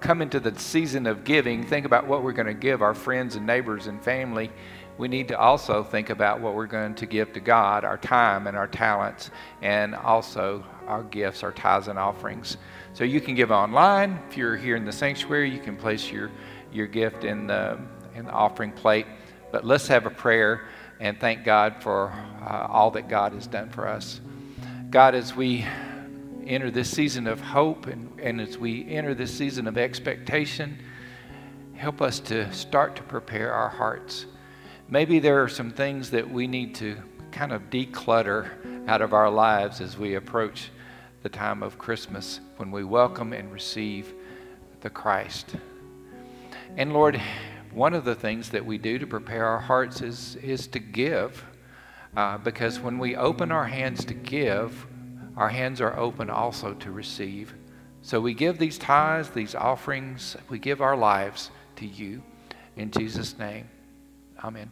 come 0.00 0.20
into 0.20 0.40
the 0.40 0.52
season 0.58 1.06
of 1.06 1.22
giving, 1.22 1.64
think 1.64 1.86
about 1.86 2.08
what 2.08 2.24
we're 2.24 2.32
going 2.32 2.48
to 2.48 2.54
give 2.54 2.82
our 2.82 2.92
friends 2.92 3.36
and 3.36 3.46
neighbors 3.46 3.86
and 3.86 4.02
family. 4.02 4.50
We 4.98 5.06
need 5.06 5.28
to 5.28 5.38
also 5.38 5.84
think 5.84 6.10
about 6.10 6.40
what 6.40 6.56
we're 6.56 6.66
going 6.66 6.96
to 6.96 7.06
give 7.06 7.32
to 7.34 7.40
God, 7.40 7.84
our 7.84 7.96
time 7.96 8.48
and 8.48 8.56
our 8.56 8.66
talents, 8.66 9.30
and 9.62 9.94
also 9.94 10.64
our 10.88 11.04
gifts, 11.04 11.44
our 11.44 11.52
tithes 11.52 11.86
and 11.86 11.96
offerings. 11.96 12.56
So 12.94 13.04
you 13.04 13.20
can 13.20 13.36
give 13.36 13.52
online. 13.52 14.20
If 14.28 14.36
you're 14.36 14.56
here 14.56 14.74
in 14.74 14.84
the 14.84 14.90
sanctuary, 14.90 15.52
you 15.52 15.60
can 15.60 15.76
place 15.76 16.10
your, 16.10 16.32
your 16.72 16.88
gift 16.88 17.22
in 17.22 17.46
the, 17.46 17.78
in 18.16 18.24
the 18.24 18.32
offering 18.32 18.72
plate. 18.72 19.06
But 19.52 19.64
let's 19.64 19.86
have 19.86 20.06
a 20.06 20.10
prayer 20.10 20.62
and 21.04 21.20
thank 21.20 21.44
God 21.44 21.82
for 21.82 22.14
uh, 22.40 22.66
all 22.70 22.90
that 22.92 23.10
God 23.10 23.34
has 23.34 23.46
done 23.46 23.68
for 23.68 23.86
us. 23.86 24.22
God, 24.88 25.14
as 25.14 25.36
we 25.36 25.62
enter 26.46 26.70
this 26.70 26.90
season 26.90 27.26
of 27.26 27.42
hope 27.42 27.88
and, 27.88 28.18
and 28.18 28.40
as 28.40 28.56
we 28.56 28.88
enter 28.88 29.12
this 29.14 29.30
season 29.30 29.66
of 29.66 29.76
expectation, 29.76 30.78
help 31.74 32.00
us 32.00 32.20
to 32.20 32.50
start 32.54 32.96
to 32.96 33.02
prepare 33.02 33.52
our 33.52 33.68
hearts. 33.68 34.24
Maybe 34.88 35.18
there 35.18 35.42
are 35.42 35.48
some 35.48 35.70
things 35.70 36.08
that 36.08 36.30
we 36.30 36.46
need 36.46 36.74
to 36.76 36.96
kind 37.32 37.52
of 37.52 37.68
declutter 37.68 38.88
out 38.88 39.02
of 39.02 39.12
our 39.12 39.28
lives 39.28 39.82
as 39.82 39.98
we 39.98 40.14
approach 40.14 40.70
the 41.22 41.28
time 41.28 41.62
of 41.62 41.76
Christmas 41.76 42.40
when 42.56 42.70
we 42.70 42.82
welcome 42.82 43.34
and 43.34 43.52
receive 43.52 44.14
the 44.80 44.88
Christ. 44.88 45.54
And 46.78 46.94
Lord, 46.94 47.20
one 47.74 47.92
of 47.92 48.04
the 48.04 48.14
things 48.14 48.50
that 48.50 48.64
we 48.64 48.78
do 48.78 48.98
to 48.98 49.06
prepare 49.06 49.46
our 49.46 49.58
hearts 49.58 50.00
is, 50.00 50.36
is 50.36 50.66
to 50.68 50.78
give. 50.78 51.44
Uh, 52.16 52.38
because 52.38 52.78
when 52.78 52.98
we 52.98 53.16
open 53.16 53.50
our 53.50 53.66
hands 53.66 54.04
to 54.04 54.14
give, 54.14 54.86
our 55.36 55.48
hands 55.48 55.80
are 55.80 55.98
open 55.98 56.30
also 56.30 56.74
to 56.74 56.92
receive. 56.92 57.54
So 58.02 58.20
we 58.20 58.34
give 58.34 58.58
these 58.58 58.78
tithes, 58.78 59.30
these 59.30 59.54
offerings, 59.54 60.36
we 60.48 60.58
give 60.58 60.80
our 60.80 60.96
lives 60.96 61.50
to 61.76 61.86
you. 61.86 62.22
In 62.76 62.90
Jesus' 62.90 63.36
name, 63.38 63.68
amen. 64.44 64.70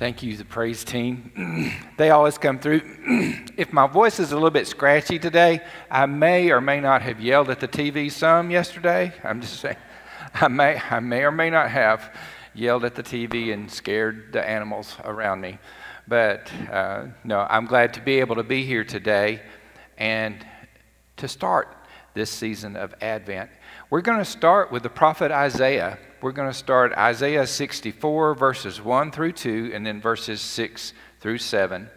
Thank 0.00 0.22
you, 0.22 0.34
the 0.34 0.46
praise 0.46 0.82
team. 0.82 1.30
they 1.98 2.08
always 2.08 2.38
come 2.38 2.58
through. 2.58 2.80
if 3.58 3.70
my 3.70 3.86
voice 3.86 4.18
is 4.18 4.32
a 4.32 4.34
little 4.34 4.50
bit 4.50 4.66
scratchy 4.66 5.18
today, 5.18 5.60
I 5.90 6.06
may 6.06 6.50
or 6.52 6.62
may 6.62 6.80
not 6.80 7.02
have 7.02 7.20
yelled 7.20 7.50
at 7.50 7.60
the 7.60 7.68
TV 7.68 8.10
some 8.10 8.50
yesterday. 8.50 9.12
I'm 9.22 9.42
just 9.42 9.60
saying, 9.60 9.76
I 10.32 10.48
may, 10.48 10.80
I 10.90 11.00
may 11.00 11.22
or 11.22 11.30
may 11.30 11.50
not 11.50 11.68
have 11.68 12.16
yelled 12.54 12.86
at 12.86 12.94
the 12.94 13.02
TV 13.02 13.52
and 13.52 13.70
scared 13.70 14.32
the 14.32 14.42
animals 14.42 14.96
around 15.04 15.42
me. 15.42 15.58
But 16.08 16.50
uh, 16.72 17.08
no, 17.22 17.46
I'm 17.50 17.66
glad 17.66 17.92
to 17.92 18.00
be 18.00 18.20
able 18.20 18.36
to 18.36 18.42
be 18.42 18.64
here 18.64 18.84
today 18.84 19.42
and 19.98 20.46
to 21.18 21.28
start 21.28 21.76
this 22.14 22.30
season 22.30 22.74
of 22.74 22.94
Advent. 23.02 23.50
We're 23.90 24.00
going 24.00 24.16
to 24.16 24.24
start 24.24 24.72
with 24.72 24.82
the 24.82 24.88
prophet 24.88 25.30
Isaiah. 25.30 25.98
We're 26.22 26.32
going 26.32 26.50
to 26.50 26.54
start 26.54 26.92
Isaiah 26.92 27.46
64, 27.46 28.34
verses 28.34 28.78
1 28.82 29.10
through 29.10 29.32
2, 29.32 29.70
and 29.72 29.86
then 29.86 30.02
verses 30.02 30.42
6 30.42 30.92
through 31.18 31.38
7. 31.38 31.88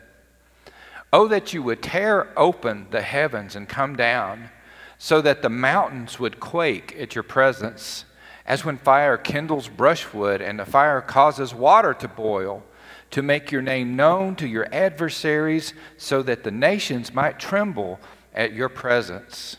Oh, 1.11 1.27
that 1.27 1.53
you 1.53 1.61
would 1.61 1.83
tear 1.83 2.31
open 2.39 2.87
the 2.89 3.01
heavens 3.01 3.53
and 3.53 3.67
come 3.67 3.97
down, 3.97 4.49
so 4.97 5.19
that 5.19 5.41
the 5.41 5.49
mountains 5.49 6.21
would 6.21 6.39
quake 6.39 6.95
at 6.97 7.15
your 7.15 7.23
presence, 7.23 8.05
as 8.45 8.63
when 8.63 8.77
fire 8.77 9.17
kindles 9.17 9.67
brushwood 9.67 10.39
and 10.39 10.57
the 10.57 10.65
fire 10.65 11.01
causes 11.01 11.53
water 11.53 11.93
to 11.93 12.07
boil, 12.07 12.63
to 13.11 13.21
make 13.21 13.51
your 13.51 13.61
name 13.61 13.97
known 13.97 14.37
to 14.37 14.47
your 14.47 14.73
adversaries, 14.73 15.73
so 15.97 16.23
that 16.23 16.45
the 16.45 16.51
nations 16.51 17.13
might 17.13 17.39
tremble 17.39 17.99
at 18.33 18.53
your 18.53 18.69
presence. 18.69 19.57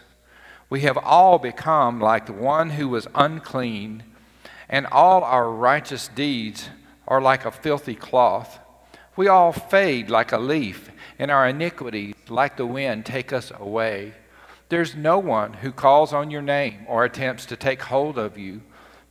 We 0.71 0.81
have 0.81 0.97
all 0.97 1.39
become 1.39 2.01
like 2.01 2.25
the 2.25 2.33
one 2.33 2.71
who 2.71 2.89
was 2.89 3.07
unclean, 3.15 4.05
and 4.75 4.89
all 4.89 5.23
our 5.23 5.49
righteous 5.49 6.09
deeds 6.09 6.69
are 7.07 7.21
like 7.21 7.45
a 7.45 7.51
filthy 7.53 7.95
cloth. 7.95 8.59
We 9.15 9.29
all 9.29 9.53
fade 9.53 10.11
like 10.11 10.33
a 10.33 10.39
leaf, 10.39 10.91
and 11.17 11.31
our 11.31 11.47
iniquities, 11.47 12.17
like 12.29 12.57
the 12.57 12.67
wind, 12.67 13.07
take 13.07 13.33
us 13.33 13.53
away. 13.57 14.15
There's 14.71 14.97
no 14.97 15.21
one 15.21 15.53
who 15.53 15.71
calls 15.71 16.13
on 16.13 16.33
your 16.33 16.43
name 16.43 16.87
or 16.89 17.05
attempts 17.05 17.47
to 17.47 17.57
take 17.57 17.83
hold 17.83 18.19
of 18.19 18.37
you, 18.37 18.63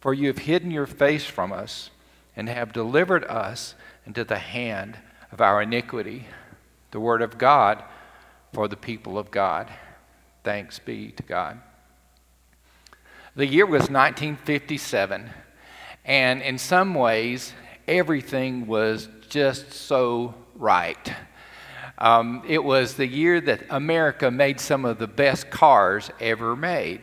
for 0.01 0.13
you 0.13 0.27
have 0.27 0.39
hidden 0.39 0.69
your 0.69 0.85
face 0.85 1.23
from 1.23 1.53
us 1.53 1.91
and 2.35 2.49
have 2.49 2.73
delivered 2.73 3.23
us 3.23 3.75
into 4.05 4.25
the 4.25 4.39
hand 4.39 4.97
of 5.31 5.39
our 5.39 5.61
iniquity. 5.61 6.27
The 6.91 6.99
word 6.99 7.21
of 7.21 7.37
God 7.37 7.81
for 8.51 8.67
the 8.67 8.75
people 8.75 9.17
of 9.17 9.31
God. 9.31 9.71
Thanks 10.43 10.77
be 10.79 11.11
to 11.11 11.23
God. 11.23 11.61
The 13.33 13.47
year 13.47 13.65
was 13.65 13.83
1957, 13.83 15.29
and 16.05 16.41
in 16.41 16.57
some 16.57 16.95
ways, 16.95 17.53
everything 17.87 18.67
was 18.67 19.07
just 19.29 19.71
so 19.71 20.35
right. 20.55 21.13
Um, 21.97 22.43
it 22.47 22.63
was 22.63 22.95
the 22.95 23.07
year 23.07 23.39
that 23.41 23.63
America 23.69 24.29
made 24.29 24.59
some 24.59 24.83
of 24.83 24.99
the 24.99 25.07
best 25.07 25.49
cars 25.49 26.11
ever 26.19 26.55
made. 26.55 27.01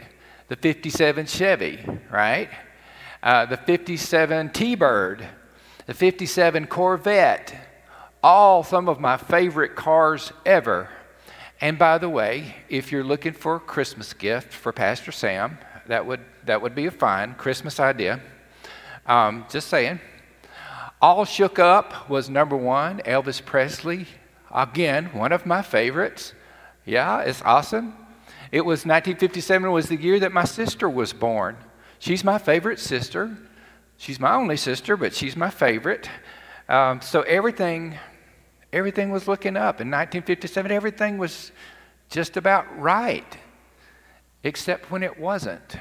The 0.49 0.57
57 0.57 1.27
Chevy, 1.27 1.79
right? 2.11 2.51
Uh, 3.23 3.47
the 3.47 3.57
57 3.57 4.51
T 4.51 4.75
Bird, 4.75 5.27
the 5.87 5.95
57 5.95 6.67
Corvette, 6.67 7.55
all 8.23 8.63
some 8.63 8.89
of 8.89 9.01
my 9.01 9.17
favorite 9.17 9.77
cars 9.77 10.33
ever. 10.45 10.91
And 11.61 11.79
by 11.79 11.99
the 11.99 12.09
way, 12.09 12.57
if 12.69 12.91
you're 12.91 13.05
looking 13.05 13.33
for 13.33 13.57
a 13.57 13.61
Christmas 13.61 14.13
gift 14.13 14.53
for 14.53 14.73
Pastor 14.73 15.13
Sam, 15.13 15.59
that 15.87 16.07
would, 16.07 16.21
that 16.45 16.61
would 16.63 16.75
be 16.75 16.87
a 16.87 16.91
fine 16.91 17.35
Christmas 17.35 17.79
idea. 17.79 18.21
Um, 19.07 19.47
just 19.51 19.69
saying. 19.69 20.01
All 21.01 21.25
Shook 21.25 21.59
Up 21.59 22.09
was 22.09 22.29
number 22.29 22.57
one. 22.57 22.99
Elvis 23.07 23.45
Presley, 23.45 24.07
again, 24.55 25.07
one 25.07 25.33
of 25.33 25.47
my 25.47 25.63
favorites. 25.63 26.35
Yeah, 26.85 27.21
it's 27.21 27.43
awesome. 27.43 27.95
It 28.53 28.63
was 28.63 28.81
1957 28.81 29.71
was 29.71 29.89
the 29.89 29.97
year 29.97 30.21
that 30.21 30.33
my 30.33 30.45
sister 30.45 30.89
was 30.89 31.13
born. 31.13 31.57
She's 31.99 32.25
my 32.25 32.39
favorite 32.39 32.79
sister. 32.79 33.37
She's 33.97 34.19
my 34.21 34.35
only 34.35 34.57
sister, 34.57 34.97
but 34.97 35.15
she's 35.15 35.37
my 35.37 35.51
favorite. 35.51 36.09
Um, 36.69 37.01
so 37.01 37.23
everything 37.23 37.99
Everything 38.73 39.11
was 39.11 39.27
looking 39.27 39.57
up. 39.57 39.81
In 39.81 39.89
1957, 39.89 40.71
everything 40.71 41.19
was 41.19 41.51
just 42.09 42.37
about 42.37 42.67
right, 42.79 43.37
except 44.45 44.91
when 44.91 45.03
it 45.03 45.19
wasn't. 45.19 45.77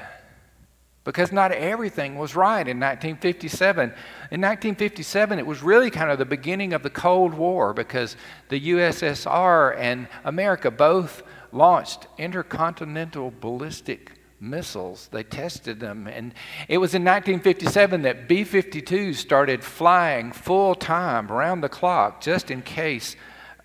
Because 1.10 1.32
not 1.32 1.50
everything 1.50 2.14
was 2.14 2.36
right 2.36 2.68
in 2.68 2.78
1957. 2.78 3.82
In 3.82 4.40
1957, 4.40 5.40
it 5.40 5.44
was 5.44 5.60
really 5.60 5.90
kind 5.90 6.08
of 6.08 6.20
the 6.20 6.24
beginning 6.24 6.72
of 6.72 6.84
the 6.84 6.88
Cold 6.88 7.34
War 7.34 7.74
because 7.74 8.14
the 8.48 8.60
USSR 8.74 9.76
and 9.76 10.06
America 10.22 10.70
both 10.70 11.24
launched 11.50 12.06
intercontinental 12.16 13.32
ballistic 13.40 14.12
missiles. 14.38 15.08
They 15.10 15.24
tested 15.24 15.80
them. 15.80 16.06
And 16.06 16.32
it 16.68 16.78
was 16.78 16.94
in 16.94 17.02
1957 17.02 18.02
that 18.02 18.28
B 18.28 18.44
52s 18.44 19.16
started 19.16 19.64
flying 19.64 20.30
full 20.30 20.76
time 20.76 21.32
around 21.32 21.62
the 21.62 21.68
clock 21.68 22.20
just 22.20 22.52
in 22.52 22.62
case 22.62 23.16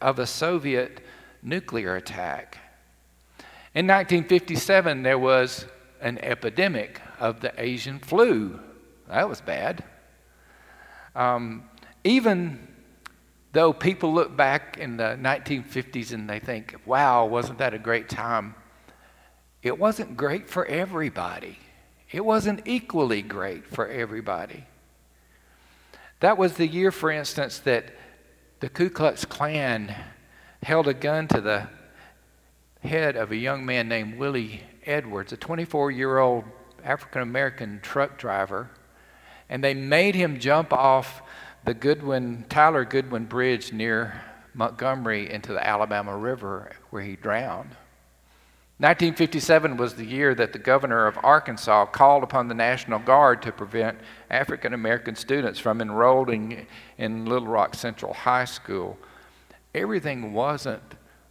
of 0.02 0.18
a 0.18 0.26
Soviet 0.26 1.00
nuclear 1.44 1.96
attack. 1.96 2.58
In 3.76 3.86
1957, 3.86 5.04
there 5.04 5.20
was 5.20 5.68
an 6.02 6.18
epidemic 6.24 7.02
of 7.20 7.42
the 7.42 7.54
Asian 7.62 8.00
flu. 8.00 8.60
That 9.08 9.30
was 9.30 9.42
bad. 9.42 9.84
Um, 11.16 11.64
even 12.04 12.68
though 13.52 13.74
people 13.74 14.14
look 14.14 14.36
back 14.36 14.78
in 14.78 14.98
the 14.98 15.18
1950s 15.22 16.12
and 16.12 16.30
they 16.30 16.40
think, 16.40 16.76
wow, 16.86 17.26
wasn't 17.26 17.60
that 17.60 17.74
a 17.74 17.80
great 17.80 18.10
time? 18.10 18.56
it 19.66 19.80
wasn't 19.80 20.16
great 20.16 20.48
for 20.48 20.64
everybody. 20.68 21.58
It 22.12 22.24
wasn't 22.24 22.62
equally 22.68 23.24
great 23.24 23.66
for 23.66 23.88
everybody. 23.88 24.64
That 26.20 26.38
was 26.38 26.54
the 26.54 26.68
year, 26.68 26.92
for 26.92 27.10
instance, 27.10 27.58
that 27.60 27.92
the 28.60 28.70
Ku 28.70 28.92
Klux 28.92 29.26
Klan 29.26 29.94
held 30.62 30.88
a 30.88 30.94
gun 30.94 31.28
to 31.30 31.42
the 31.42 31.68
head 32.88 33.16
of 33.16 33.32
a 33.32 33.36
young 33.36 33.66
man 33.66 33.90
named 33.90 34.20
Willie 34.20 34.62
Edwards, 34.86 35.34
a 35.34 35.38
24 35.38 35.90
year 35.90 36.20
old 36.20 36.44
African 36.86 37.22
American 37.22 37.80
truck 37.82 38.18
driver, 38.18 38.70
and 39.50 39.64
they 39.64 39.74
made 39.74 40.16
him 40.16 40.40
jump 40.40 40.72
off 40.72 41.22
the 41.66 41.74
Goodwin, 41.74 42.46
Tyler 42.48 42.86
Goodwin 42.86 43.26
Bridge 43.26 43.74
near 43.74 44.22
Montgomery 44.54 45.30
into 45.30 45.52
the 45.52 45.66
Alabama 45.66 46.16
River 46.16 46.72
where 46.92 47.02
he 47.02 47.16
drowned. 47.16 47.76
1957 48.78 49.78
was 49.78 49.96
the 49.96 50.06
year 50.06 50.36
that 50.36 50.52
the 50.52 50.60
governor 50.60 51.08
of 51.08 51.18
Arkansas 51.24 51.86
called 51.86 52.24
upon 52.24 52.50
the 52.50 52.54
National 52.54 53.00
Guard 53.00 53.42
to 53.42 53.52
prevent 53.54 53.98
African 54.30 54.74
American 54.74 55.16
students 55.16 55.60
from 55.60 55.80
enrolling 55.80 56.68
in 56.98 57.26
Little 57.26 57.48
Rock 57.48 57.74
Central 57.74 58.14
High 58.14 58.44
School. 58.44 58.98
Everything 59.74 60.34
wasn't 60.34 60.84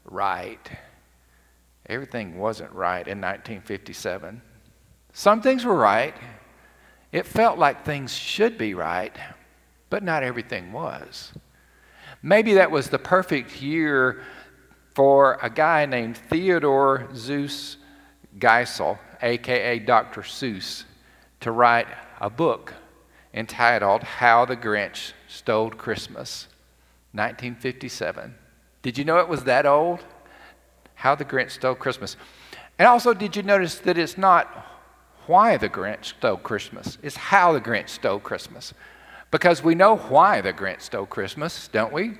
right. 0.06 0.70
Everything 1.86 2.38
wasn't 2.38 2.72
right 2.72 3.06
in 3.06 3.20
1957. 3.20 4.40
Some 5.16 5.40
things 5.40 5.64
were 5.64 5.76
right. 5.76 6.12
It 7.12 7.24
felt 7.24 7.56
like 7.56 7.84
things 7.84 8.12
should 8.12 8.58
be 8.58 8.74
right, 8.74 9.16
but 9.88 10.02
not 10.02 10.24
everything 10.24 10.72
was. 10.72 11.32
Maybe 12.20 12.54
that 12.54 12.72
was 12.72 12.88
the 12.88 12.98
perfect 12.98 13.62
year 13.62 14.22
for 14.92 15.38
a 15.40 15.48
guy 15.48 15.86
named 15.86 16.16
Theodor 16.16 17.08
Seuss 17.12 17.76
Geisel, 18.38 18.98
aka 19.22 19.78
Dr. 19.78 20.22
Seuss, 20.22 20.82
to 21.40 21.52
write 21.52 21.86
a 22.20 22.28
book 22.28 22.74
entitled 23.32 24.02
How 24.02 24.44
the 24.44 24.56
Grinch 24.56 25.12
Stole 25.28 25.70
Christmas, 25.70 26.48
1957. 27.12 28.34
Did 28.82 28.98
you 28.98 29.04
know 29.04 29.18
it 29.18 29.28
was 29.28 29.44
that 29.44 29.64
old? 29.64 30.04
How 30.96 31.14
the 31.14 31.24
Grinch 31.24 31.52
Stole 31.52 31.76
Christmas. 31.76 32.16
And 32.80 32.88
also, 32.88 33.14
did 33.14 33.36
you 33.36 33.44
notice 33.44 33.78
that 33.78 33.96
it's 33.96 34.18
not 34.18 34.73
why 35.26 35.56
the 35.56 35.68
Grinch 35.68 36.06
stole 36.16 36.36
Christmas, 36.36 36.98
it's 37.02 37.16
how 37.16 37.52
the 37.52 37.60
Grinch 37.60 37.88
stole 37.88 38.20
Christmas. 38.20 38.74
Because 39.30 39.62
we 39.62 39.74
know 39.74 39.96
why 39.96 40.40
the 40.40 40.52
Grinch 40.52 40.82
stole 40.82 41.06
Christmas, 41.06 41.68
don't 41.68 41.92
we? 41.92 42.18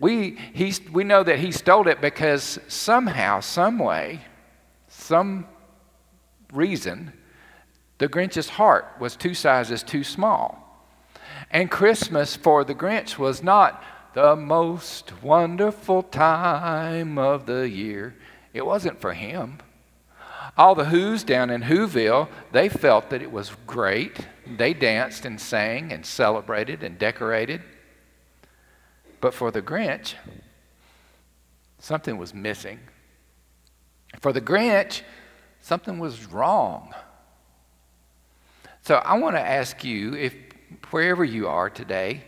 We, 0.00 0.38
he, 0.52 0.74
we 0.92 1.04
know 1.04 1.22
that 1.22 1.38
he 1.38 1.52
stole 1.52 1.86
it 1.88 2.00
because 2.00 2.58
somehow, 2.68 3.40
some 3.40 3.78
way, 3.78 4.20
some 4.88 5.46
reason, 6.52 7.12
the 7.98 8.08
Grinch's 8.08 8.48
heart 8.48 8.86
was 8.98 9.16
two 9.16 9.34
sizes 9.34 9.82
too 9.82 10.02
small. 10.02 10.60
And 11.50 11.70
Christmas 11.70 12.36
for 12.36 12.64
the 12.64 12.74
Grinch 12.74 13.18
was 13.18 13.42
not 13.42 13.82
the 14.14 14.36
most 14.36 15.22
wonderful 15.22 16.02
time 16.02 17.18
of 17.18 17.46
the 17.46 17.68
year. 17.68 18.14
It 18.52 18.64
wasn't 18.64 19.00
for 19.00 19.12
him. 19.12 19.58
All 20.56 20.74
the 20.74 20.84
Who's 20.84 21.24
down 21.24 21.50
in 21.50 21.62
Whoville, 21.62 22.28
they 22.52 22.68
felt 22.68 23.10
that 23.10 23.22
it 23.22 23.32
was 23.32 23.52
great. 23.66 24.18
They 24.46 24.72
danced 24.72 25.24
and 25.24 25.40
sang 25.40 25.92
and 25.92 26.06
celebrated 26.06 26.82
and 26.84 26.98
decorated. 26.98 27.60
But 29.20 29.34
for 29.34 29.50
the 29.50 29.62
Grinch, 29.62 30.14
something 31.78 32.18
was 32.18 32.32
missing. 32.32 32.78
For 34.20 34.32
the 34.32 34.40
Grinch, 34.40 35.02
something 35.60 35.98
was 35.98 36.26
wrong. 36.26 36.94
So 38.82 38.96
I 38.96 39.18
want 39.18 39.34
to 39.34 39.40
ask 39.40 39.82
you 39.82 40.14
if 40.14 40.34
wherever 40.90 41.24
you 41.24 41.48
are 41.48 41.70
today, 41.70 42.22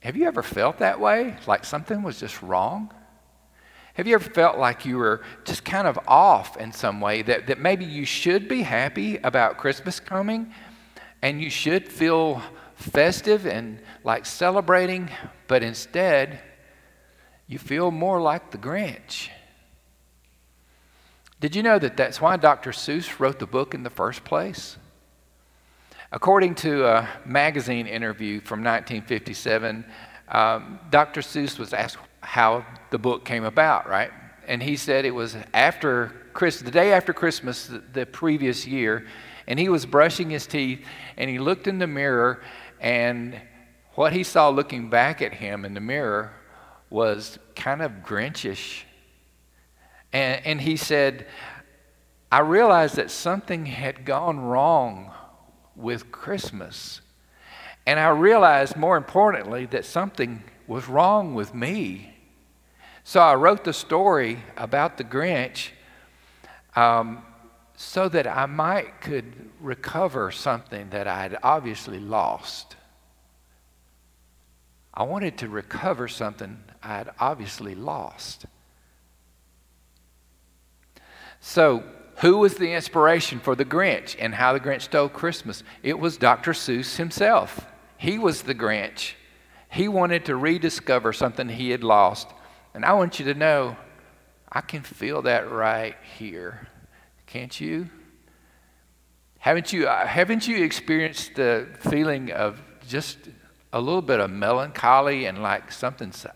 have 0.00 0.16
you 0.16 0.26
ever 0.26 0.42
felt 0.42 0.78
that 0.78 0.98
way? 1.00 1.36
Like 1.46 1.64
something 1.64 2.02
was 2.02 2.20
just 2.20 2.40
wrong? 2.40 2.92
Have 3.96 4.06
you 4.06 4.14
ever 4.14 4.28
felt 4.28 4.58
like 4.58 4.84
you 4.84 4.98
were 4.98 5.22
just 5.46 5.64
kind 5.64 5.88
of 5.88 5.98
off 6.06 6.58
in 6.58 6.70
some 6.70 7.00
way? 7.00 7.22
That, 7.22 7.46
that 7.46 7.58
maybe 7.58 7.86
you 7.86 8.04
should 8.04 8.46
be 8.46 8.60
happy 8.60 9.16
about 9.16 9.56
Christmas 9.56 10.00
coming 10.00 10.52
and 11.22 11.40
you 11.40 11.48
should 11.48 11.88
feel 11.88 12.42
festive 12.74 13.46
and 13.46 13.80
like 14.04 14.26
celebrating, 14.26 15.08
but 15.48 15.62
instead 15.62 16.40
you 17.46 17.58
feel 17.58 17.90
more 17.90 18.20
like 18.20 18.50
the 18.50 18.58
Grinch. 18.58 19.30
Did 21.40 21.56
you 21.56 21.62
know 21.62 21.78
that 21.78 21.96
that's 21.96 22.20
why 22.20 22.36
Dr. 22.36 22.72
Seuss 22.72 23.18
wrote 23.18 23.38
the 23.38 23.46
book 23.46 23.72
in 23.72 23.82
the 23.82 23.88
first 23.88 24.24
place? 24.24 24.76
According 26.12 26.54
to 26.56 26.84
a 26.84 27.08
magazine 27.24 27.86
interview 27.86 28.40
from 28.42 28.60
1957, 28.60 29.86
um, 30.28 30.80
Dr. 30.90 31.22
Seuss 31.22 31.58
was 31.58 31.72
asked 31.72 31.96
how 32.20 32.66
the 32.90 32.98
book 32.98 33.24
came 33.24 33.44
about, 33.44 33.88
right? 33.88 34.10
And 34.46 34.62
he 34.62 34.76
said 34.76 35.04
it 35.04 35.14
was 35.14 35.36
after 35.52 36.12
Chris, 36.32 36.60
the 36.60 36.70
day 36.70 36.92
after 36.92 37.12
Christmas, 37.12 37.66
the, 37.66 37.82
the 37.92 38.06
previous 38.06 38.66
year, 38.66 39.06
and 39.46 39.58
he 39.58 39.68
was 39.68 39.86
brushing 39.86 40.30
his 40.30 40.46
teeth, 40.46 40.84
and 41.16 41.30
he 41.30 41.38
looked 41.38 41.66
in 41.66 41.78
the 41.78 41.86
mirror, 41.86 42.42
and 42.80 43.40
what 43.94 44.12
he 44.12 44.22
saw 44.22 44.48
looking 44.48 44.90
back 44.90 45.22
at 45.22 45.32
him 45.32 45.64
in 45.64 45.74
the 45.74 45.80
mirror 45.80 46.32
was 46.90 47.38
kind 47.54 47.82
of 47.82 47.92
Grinchish. 48.04 48.82
And, 50.12 50.44
and 50.44 50.60
he 50.60 50.76
said, 50.76 51.26
I 52.30 52.40
realized 52.40 52.96
that 52.96 53.10
something 53.10 53.66
had 53.66 54.04
gone 54.04 54.40
wrong 54.40 55.12
with 55.74 56.10
Christmas. 56.10 57.00
And 57.86 58.00
I 58.00 58.08
realized, 58.08 58.76
more 58.76 58.96
importantly, 58.96 59.66
that 59.66 59.84
something 59.84 60.42
was 60.66 60.88
wrong 60.88 61.34
with 61.34 61.54
me. 61.54 62.15
So 63.08 63.20
I 63.20 63.36
wrote 63.36 63.62
the 63.62 63.72
story 63.72 64.42
about 64.56 64.96
the 64.96 65.04
Grinch 65.04 65.68
um, 66.74 67.22
so 67.76 68.08
that 68.08 68.26
I 68.26 68.46
might 68.46 69.00
could 69.00 69.48
recover 69.60 70.32
something 70.32 70.90
that 70.90 71.06
I 71.06 71.22
had 71.22 71.38
obviously 71.40 72.00
lost. 72.00 72.74
I 74.92 75.04
wanted 75.04 75.38
to 75.38 75.48
recover 75.48 76.08
something 76.08 76.58
I 76.82 76.96
had 76.96 77.10
obviously 77.20 77.76
lost. 77.76 78.46
So 81.38 81.84
who 82.16 82.38
was 82.38 82.56
the 82.56 82.72
inspiration 82.72 83.38
for 83.38 83.54
the 83.54 83.64
Grinch 83.64 84.16
and 84.18 84.34
how 84.34 84.52
the 84.52 84.58
Grinch 84.58 84.82
stole 84.82 85.08
Christmas? 85.08 85.62
It 85.84 86.00
was 86.00 86.16
Dr. 86.16 86.50
Seuss 86.54 86.96
himself. 86.96 87.68
He 87.98 88.18
was 88.18 88.42
the 88.42 88.54
Grinch. 88.56 89.12
He 89.70 89.86
wanted 89.86 90.24
to 90.24 90.34
rediscover 90.34 91.12
something 91.12 91.48
he 91.48 91.70
had 91.70 91.84
lost. 91.84 92.32
And 92.76 92.84
I 92.84 92.92
want 92.92 93.18
you 93.18 93.24
to 93.24 93.32
know, 93.32 93.74
I 94.52 94.60
can 94.60 94.82
feel 94.82 95.22
that 95.22 95.50
right 95.50 95.96
here. 96.18 96.68
Can't 97.24 97.58
you? 97.58 97.88
Haven't 99.38 99.72
you, 99.72 99.88
uh, 99.88 100.06
haven't 100.06 100.46
you 100.46 100.62
experienced 100.62 101.36
the 101.36 101.68
feeling 101.80 102.30
of 102.32 102.60
just 102.86 103.16
a 103.72 103.80
little 103.80 104.02
bit 104.02 104.20
of 104.20 104.30
melancholy 104.30 105.24
and 105.24 105.42
like 105.42 105.72
something's, 105.72 106.26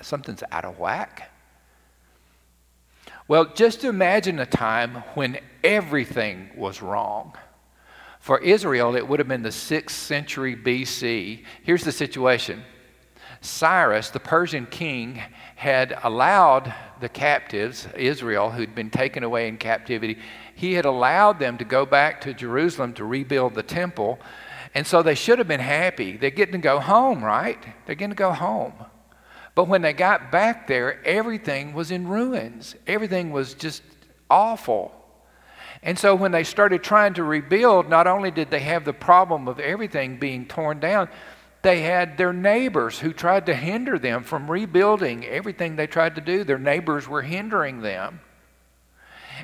something's 0.00 0.42
out 0.50 0.64
of 0.64 0.78
whack? 0.78 1.30
Well, 3.28 3.52
just 3.52 3.84
imagine 3.84 4.38
a 4.38 4.46
time 4.46 5.04
when 5.12 5.38
everything 5.62 6.48
was 6.56 6.80
wrong. 6.80 7.34
For 8.20 8.38
Israel, 8.38 8.96
it 8.96 9.06
would 9.06 9.18
have 9.18 9.28
been 9.28 9.42
the 9.42 9.50
6th 9.50 9.90
century 9.90 10.56
BC. 10.56 11.44
Here's 11.62 11.84
the 11.84 11.92
situation 11.92 12.64
Cyrus, 13.44 14.10
the 14.10 14.20
Persian 14.20 14.66
king, 14.66 15.20
had 15.56 15.98
allowed 16.02 16.72
the 17.00 17.08
captives, 17.08 17.86
Israel, 17.94 18.50
who'd 18.50 18.74
been 18.74 18.90
taken 18.90 19.22
away 19.22 19.48
in 19.48 19.58
captivity, 19.58 20.18
he 20.54 20.72
had 20.72 20.84
allowed 20.84 21.38
them 21.38 21.58
to 21.58 21.64
go 21.64 21.84
back 21.84 22.22
to 22.22 22.32
Jerusalem 22.32 22.94
to 22.94 23.04
rebuild 23.04 23.54
the 23.54 23.62
temple. 23.62 24.18
And 24.74 24.86
so 24.86 25.02
they 25.02 25.14
should 25.14 25.38
have 25.38 25.48
been 25.48 25.60
happy. 25.60 26.16
They're 26.16 26.30
getting 26.30 26.52
to 26.52 26.58
go 26.58 26.80
home, 26.80 27.22
right? 27.22 27.62
They're 27.86 27.94
getting 27.94 28.10
to 28.10 28.16
go 28.16 28.32
home. 28.32 28.72
But 29.54 29.68
when 29.68 29.82
they 29.82 29.92
got 29.92 30.32
back 30.32 30.66
there, 30.66 31.04
everything 31.06 31.74
was 31.74 31.90
in 31.90 32.08
ruins. 32.08 32.74
Everything 32.86 33.30
was 33.30 33.54
just 33.54 33.82
awful. 34.28 34.92
And 35.82 35.98
so 35.98 36.14
when 36.14 36.32
they 36.32 36.44
started 36.44 36.82
trying 36.82 37.14
to 37.14 37.22
rebuild, 37.22 37.90
not 37.90 38.06
only 38.06 38.30
did 38.30 38.50
they 38.50 38.60
have 38.60 38.84
the 38.84 38.94
problem 38.94 39.48
of 39.48 39.60
everything 39.60 40.16
being 40.16 40.46
torn 40.46 40.80
down, 40.80 41.08
they 41.64 41.80
had 41.80 42.16
their 42.16 42.32
neighbors 42.32 43.00
who 43.00 43.12
tried 43.12 43.46
to 43.46 43.54
hinder 43.54 43.98
them 43.98 44.22
from 44.22 44.48
rebuilding 44.48 45.24
everything 45.24 45.74
they 45.74 45.88
tried 45.88 46.14
to 46.14 46.20
do. 46.20 46.44
Their 46.44 46.58
neighbors 46.58 47.08
were 47.08 47.22
hindering 47.22 47.80
them. 47.80 48.20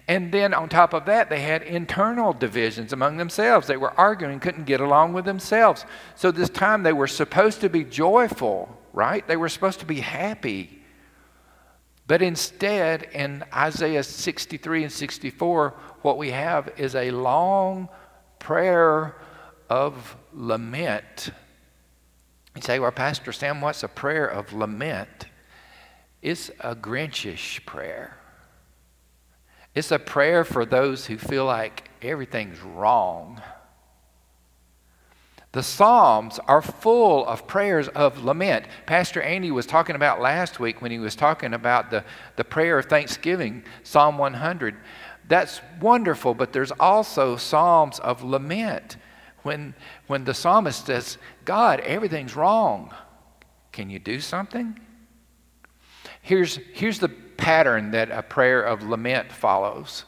And 0.06 0.30
then 0.30 0.54
on 0.54 0.68
top 0.68 0.94
of 0.94 1.06
that, 1.06 1.28
they 1.28 1.40
had 1.40 1.62
internal 1.62 2.32
divisions 2.32 2.92
among 2.92 3.16
themselves. 3.16 3.66
They 3.66 3.76
were 3.76 3.98
arguing, 3.98 4.38
couldn't 4.38 4.66
get 4.66 4.80
along 4.80 5.14
with 5.14 5.24
themselves. 5.24 5.84
So 6.14 6.30
this 6.30 6.48
time 6.48 6.84
they 6.84 6.92
were 6.92 7.08
supposed 7.08 7.60
to 7.62 7.68
be 7.68 7.82
joyful 7.82 8.76
right? 8.92 9.26
They 9.26 9.36
were 9.36 9.48
supposed 9.48 9.80
to 9.80 9.86
be 9.86 10.00
happy. 10.00 10.82
But 12.06 12.22
instead, 12.22 13.04
in 13.12 13.44
Isaiah 13.54 14.02
63 14.02 14.84
and 14.84 14.92
64, 14.92 15.74
what 16.02 16.18
we 16.18 16.30
have 16.30 16.72
is 16.76 16.94
a 16.94 17.10
long 17.12 17.88
prayer 18.38 19.16
of 19.68 20.16
lament. 20.32 21.30
You 22.60 22.66
say, 22.66 22.78
Well, 22.78 22.90
Pastor 22.90 23.32
Sam, 23.32 23.62
what's 23.62 23.82
a 23.82 23.88
prayer 23.88 24.26
of 24.26 24.52
lament? 24.52 25.26
It's 26.20 26.50
a 26.60 26.76
Grinchish 26.76 27.64
prayer. 27.64 28.18
It's 29.74 29.90
a 29.90 29.98
prayer 29.98 30.44
for 30.44 30.66
those 30.66 31.06
who 31.06 31.16
feel 31.16 31.46
like 31.46 31.88
everything's 32.02 32.60
wrong 32.60 33.40
the 35.52 35.62
Psalms 35.64 36.38
are 36.46 36.62
full 36.62 37.26
of 37.26 37.48
prayers 37.48 37.88
of 37.88 38.22
lament. 38.22 38.66
Pastor 38.86 39.20
Andy 39.20 39.50
was 39.50 39.66
talking 39.66 39.96
about 39.96 40.20
last 40.20 40.60
week 40.60 40.80
when 40.80 40.92
he 40.92 41.00
was 41.00 41.16
talking 41.16 41.54
about 41.54 41.90
the, 41.90 42.04
the 42.36 42.44
prayer 42.44 42.78
of 42.78 42.86
thanksgiving, 42.86 43.64
Psalm 43.82 44.16
100. 44.16 44.76
That's 45.26 45.60
wonderful, 45.80 46.34
but 46.34 46.52
there's 46.52 46.70
also 46.72 47.36
Psalms 47.36 47.98
of 47.98 48.22
lament. 48.22 48.96
When, 49.42 49.74
when 50.06 50.24
the 50.24 50.34
psalmist 50.34 50.86
says, 50.86 51.18
God, 51.44 51.80
everything's 51.80 52.36
wrong, 52.36 52.94
can 53.72 53.90
you 53.90 53.98
do 53.98 54.20
something? 54.20 54.78
Here's, 56.22 56.56
here's 56.72 56.98
the 56.98 57.08
pattern 57.08 57.92
that 57.92 58.10
a 58.10 58.22
prayer 58.22 58.62
of 58.62 58.82
lament 58.82 59.32
follows. 59.32 60.04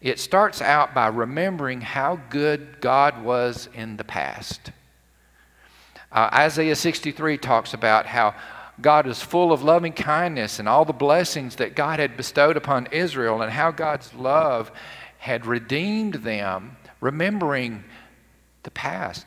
It 0.00 0.18
starts 0.18 0.60
out 0.60 0.94
by 0.94 1.08
remembering 1.08 1.80
how 1.80 2.20
good 2.30 2.80
God 2.80 3.22
was 3.22 3.68
in 3.74 3.96
the 3.96 4.04
past. 4.04 4.70
Uh, 6.12 6.30
Isaiah 6.32 6.76
63 6.76 7.38
talks 7.38 7.74
about 7.74 8.06
how 8.06 8.34
God 8.80 9.06
is 9.06 9.22
full 9.22 9.52
of 9.52 9.62
loving 9.62 9.92
kindness 9.92 10.58
and 10.58 10.68
all 10.68 10.84
the 10.84 10.92
blessings 10.92 11.56
that 11.56 11.76
God 11.76 12.00
had 12.00 12.16
bestowed 12.16 12.56
upon 12.56 12.86
Israel 12.86 13.42
and 13.42 13.52
how 13.52 13.70
God's 13.70 14.12
love 14.14 14.70
had 15.18 15.46
redeemed 15.46 16.14
them, 16.14 16.76
remembering 17.00 17.84
the 18.64 18.70
past. 18.70 19.26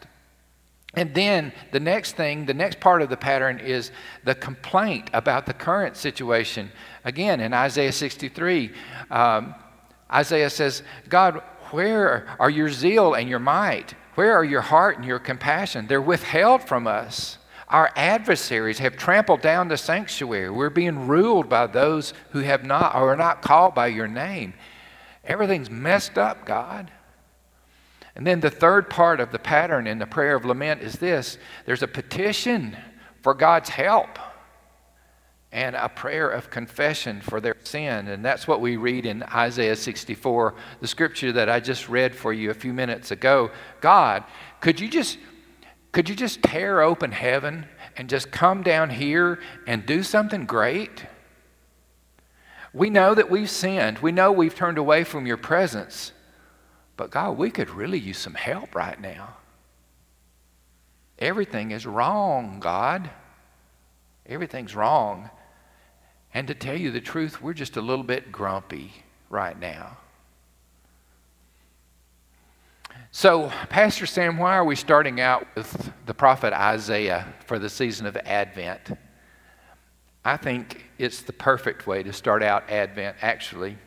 And 0.93 1.13
then 1.13 1.53
the 1.71 1.79
next 1.79 2.15
thing, 2.15 2.45
the 2.45 2.53
next 2.53 2.79
part 2.79 3.01
of 3.01 3.09
the 3.09 3.17
pattern 3.17 3.59
is 3.59 3.91
the 4.23 4.35
complaint 4.35 5.09
about 5.13 5.45
the 5.45 5.53
current 5.53 5.95
situation. 5.95 6.71
Again, 7.05 7.39
in 7.39 7.53
Isaiah 7.53 7.91
63, 7.91 8.71
um, 9.11 9.53
Isaiah 10.11 10.49
says, 10.49 10.83
God, 11.09 11.41
where 11.71 12.27
are 12.39 12.49
your 12.49 12.69
zeal 12.69 13.13
and 13.13 13.29
your 13.29 13.39
might? 13.39 13.93
Where 14.15 14.33
are 14.33 14.43
your 14.43 14.61
heart 14.61 14.97
and 14.97 15.05
your 15.05 15.19
compassion? 15.19 15.85
They're 15.87 16.01
withheld 16.01 16.63
from 16.63 16.87
us. 16.87 17.37
Our 17.67 17.91
adversaries 17.95 18.79
have 18.79 18.95
trampled 18.95 19.41
down 19.41 19.67
the 19.67 19.77
sanctuary. 19.77 20.49
We're 20.49 20.69
being 20.69 21.07
ruled 21.07 21.49
by 21.49 21.67
those 21.67 22.13
who 22.31 22.39
have 22.39 22.63
not 22.63 22.95
or 22.95 23.13
are 23.13 23.17
not 23.17 23.41
called 23.41 23.75
by 23.75 23.87
your 23.87 24.07
name. 24.07 24.53
Everything's 25.25 25.69
messed 25.69 26.17
up, 26.17 26.45
God. 26.45 26.89
And 28.17 28.25
then 28.25 28.39
the 28.39 28.49
third 28.49 28.89
part 28.89 29.19
of 29.19 29.31
the 29.31 29.37
pattern 29.37 29.85
in 29.85 29.99
the 29.99 30.07
prayer 30.07 30.35
of 30.35 30.43
lament 30.43 30.81
is 30.81 30.93
this 30.95 31.37
there's 31.67 31.83
a 31.83 31.87
petition 31.87 32.75
for 33.21 33.35
God's 33.35 33.69
help 33.69 34.17
and 35.51 35.75
a 35.75 35.87
prayer 35.87 36.27
of 36.27 36.49
confession 36.49 37.21
for 37.21 37.39
their 37.39 37.55
sin. 37.63 38.07
And 38.07 38.25
that's 38.25 38.47
what 38.47 38.59
we 38.59 38.75
read 38.75 39.05
in 39.05 39.21
Isaiah 39.21 39.75
64, 39.75 40.55
the 40.81 40.87
scripture 40.87 41.31
that 41.33 41.47
I 41.47 41.59
just 41.59 41.89
read 41.89 42.15
for 42.15 42.33
you 42.33 42.49
a 42.49 42.55
few 42.55 42.73
minutes 42.73 43.11
ago. 43.11 43.51
God, 43.81 44.23
could 44.61 44.79
you 44.79 44.89
just 44.89 45.19
could 45.91 46.09
you 46.09 46.15
just 46.15 46.41
tear 46.41 46.81
open 46.81 47.11
heaven 47.11 47.67
and 47.97 48.09
just 48.09 48.31
come 48.31 48.63
down 48.63 48.89
here 48.89 49.39
and 49.67 49.85
do 49.85 50.01
something 50.01 50.45
great? 50.45 51.05
We 52.73 52.89
know 52.89 53.13
that 53.13 53.29
we've 53.29 53.49
sinned. 53.49 53.99
We 53.99 54.11
know 54.11 54.31
we've 54.31 54.55
turned 54.55 54.79
away 54.79 55.03
from 55.03 55.27
your 55.27 55.37
presence. 55.37 56.13
But 56.97 57.11
God, 57.11 57.37
we 57.37 57.51
could 57.51 57.69
really 57.69 57.99
use 57.99 58.17
some 58.17 58.33
help 58.33 58.75
right 58.75 58.99
now. 58.99 59.37
Everything 61.19 61.71
is 61.71 61.85
wrong, 61.85 62.59
God. 62.59 63.09
Everything's 64.25 64.75
wrong. 64.75 65.29
And 66.33 66.47
to 66.47 66.53
tell 66.53 66.75
you 66.75 66.91
the 66.91 67.01
truth, 67.01 67.41
we're 67.41 67.53
just 67.53 67.77
a 67.77 67.81
little 67.81 68.03
bit 68.03 68.31
grumpy 68.31 68.91
right 69.29 69.57
now. 69.57 69.97
So, 73.11 73.51
Pastor 73.69 74.05
Sam, 74.05 74.37
why 74.37 74.55
are 74.55 74.65
we 74.65 74.75
starting 74.75 75.21
out 75.21 75.47
with 75.55 75.91
the 76.05 76.13
prophet 76.13 76.53
Isaiah 76.53 77.33
for 77.45 77.57
the 77.57 77.69
season 77.69 78.05
of 78.05 78.17
Advent? 78.17 78.91
I 80.25 80.35
think 80.35 80.85
it's 80.97 81.21
the 81.21 81.33
perfect 81.33 81.87
way 81.87 82.03
to 82.03 82.11
start 82.11 82.43
out 82.43 82.69
Advent, 82.69 83.17
actually. 83.21 83.77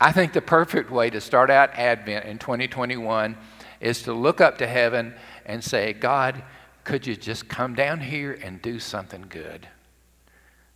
I 0.00 0.12
think 0.12 0.32
the 0.34 0.42
perfect 0.42 0.90
way 0.90 1.08
to 1.10 1.20
start 1.20 1.50
out 1.50 1.70
Advent 1.74 2.26
in 2.26 2.38
2021 2.38 3.36
is 3.80 4.02
to 4.02 4.12
look 4.12 4.40
up 4.40 4.58
to 4.58 4.66
heaven 4.66 5.14
and 5.46 5.64
say, 5.64 5.94
God, 5.94 6.42
could 6.84 7.06
you 7.06 7.16
just 7.16 7.48
come 7.48 7.74
down 7.74 8.00
here 8.00 8.38
and 8.42 8.60
do 8.60 8.78
something 8.78 9.24
good? 9.28 9.66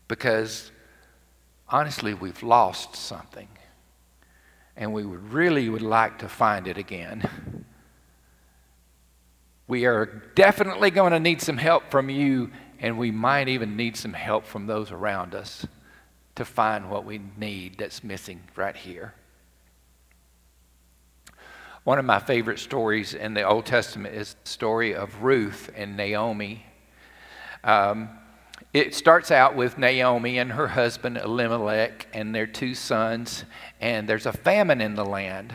Because 0.09 0.71
honestly, 1.69 2.15
we've 2.15 2.43
lost 2.43 2.97
something. 2.97 3.49
And 4.77 4.95
we 4.95 5.05
would 5.05 5.33
really 5.33 5.69
would 5.69 5.83
like 5.83 6.19
to 6.21 6.29
find 6.29 6.67
it 6.67 6.79
again. 6.79 7.65
We 9.69 9.85
are 9.85 10.07
definitely 10.35 10.91
going 10.91 11.13
to 11.13 11.21
need 11.21 11.43
some 11.43 11.59
help 11.59 11.91
from 11.91 12.09
you, 12.09 12.51
and 12.79 12.99
we 12.99 13.11
might 13.11 13.49
even 13.49 13.77
need 13.77 13.97
some 13.97 14.15
help 14.15 14.47
from 14.47 14.67
those 14.67 14.91
around 14.91 15.35
us 15.35 15.67
to 16.41 16.45
find 16.47 16.89
what 16.89 17.05
we 17.05 17.21
need 17.37 17.77
that's 17.77 18.03
missing 18.03 18.41
right 18.57 18.75
here. 18.75 19.13
One 21.85 21.99
of 21.99 22.07
my 22.07 22.19
favorite 22.19 22.59
stories 22.59 23.13
in 23.13 23.35
the 23.35 23.43
Old 23.43 23.67
Testament 23.67 24.15
is 24.15 24.37
the 24.43 24.49
story 24.49 24.95
of 24.95 25.23
Ruth 25.23 25.71
and 25.77 25.99
Naomi. 25.99 26.65
Um, 27.63 28.09
it 28.73 28.95
starts 28.95 29.31
out 29.31 29.55
with 29.55 29.77
Naomi 29.77 30.39
and 30.39 30.53
her 30.53 30.69
husband 30.69 31.19
Elimelech 31.19 32.07
and 32.15 32.35
their 32.35 32.47
two 32.47 32.75
sons, 32.75 33.45
and 33.79 34.09
there's 34.09 34.25
a 34.25 34.33
famine 34.33 34.81
in 34.81 34.95
the 34.95 35.05
land 35.05 35.55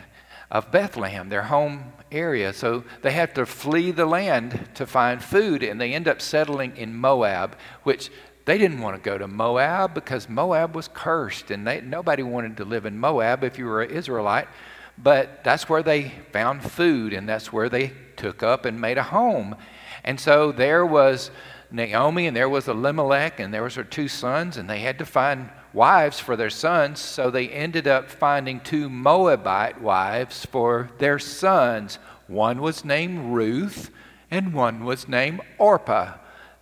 of 0.52 0.70
Bethlehem, 0.70 1.30
their 1.30 1.42
home 1.42 1.94
area. 2.12 2.52
So 2.52 2.84
they 3.02 3.10
have 3.10 3.34
to 3.34 3.44
flee 3.44 3.90
the 3.90 4.06
land 4.06 4.68
to 4.74 4.86
find 4.86 5.20
food, 5.20 5.64
and 5.64 5.80
they 5.80 5.94
end 5.94 6.06
up 6.06 6.22
settling 6.22 6.76
in 6.76 6.94
Moab, 6.94 7.56
which 7.82 8.08
they 8.46 8.58
didn't 8.58 8.80
want 8.80 8.96
to 8.96 9.02
go 9.02 9.18
to 9.18 9.28
Moab 9.28 9.92
because 9.92 10.28
Moab 10.28 10.74
was 10.74 10.88
cursed, 10.88 11.50
and 11.50 11.66
they, 11.66 11.80
nobody 11.80 12.22
wanted 12.22 12.56
to 12.56 12.64
live 12.64 12.86
in 12.86 12.98
Moab 12.98 13.44
if 13.44 13.58
you 13.58 13.66
were 13.66 13.82
an 13.82 13.90
Israelite. 13.90 14.48
But 14.96 15.44
that's 15.44 15.68
where 15.68 15.82
they 15.82 16.12
found 16.32 16.62
food, 16.62 17.12
and 17.12 17.28
that's 17.28 17.52
where 17.52 17.68
they 17.68 17.92
took 18.16 18.42
up 18.42 18.64
and 18.64 18.80
made 18.80 18.98
a 18.98 19.02
home. 19.02 19.56
And 20.04 20.18
so 20.18 20.52
there 20.52 20.86
was 20.86 21.30
Naomi, 21.72 22.28
and 22.28 22.36
there 22.36 22.48
was 22.48 22.68
Elimelech, 22.68 23.40
and 23.40 23.52
there 23.52 23.64
was 23.64 23.74
her 23.74 23.84
two 23.84 24.08
sons, 24.08 24.56
and 24.56 24.70
they 24.70 24.78
had 24.78 24.98
to 25.00 25.04
find 25.04 25.50
wives 25.72 26.20
for 26.20 26.36
their 26.36 26.48
sons. 26.48 27.00
So 27.00 27.30
they 27.30 27.48
ended 27.48 27.88
up 27.88 28.08
finding 28.08 28.60
two 28.60 28.88
Moabite 28.88 29.82
wives 29.82 30.46
for 30.46 30.90
their 30.98 31.18
sons. 31.18 31.98
One 32.28 32.62
was 32.62 32.84
named 32.84 33.34
Ruth, 33.34 33.90
and 34.30 34.54
one 34.54 34.84
was 34.84 35.08
named 35.08 35.40
Orpah, 35.58 36.14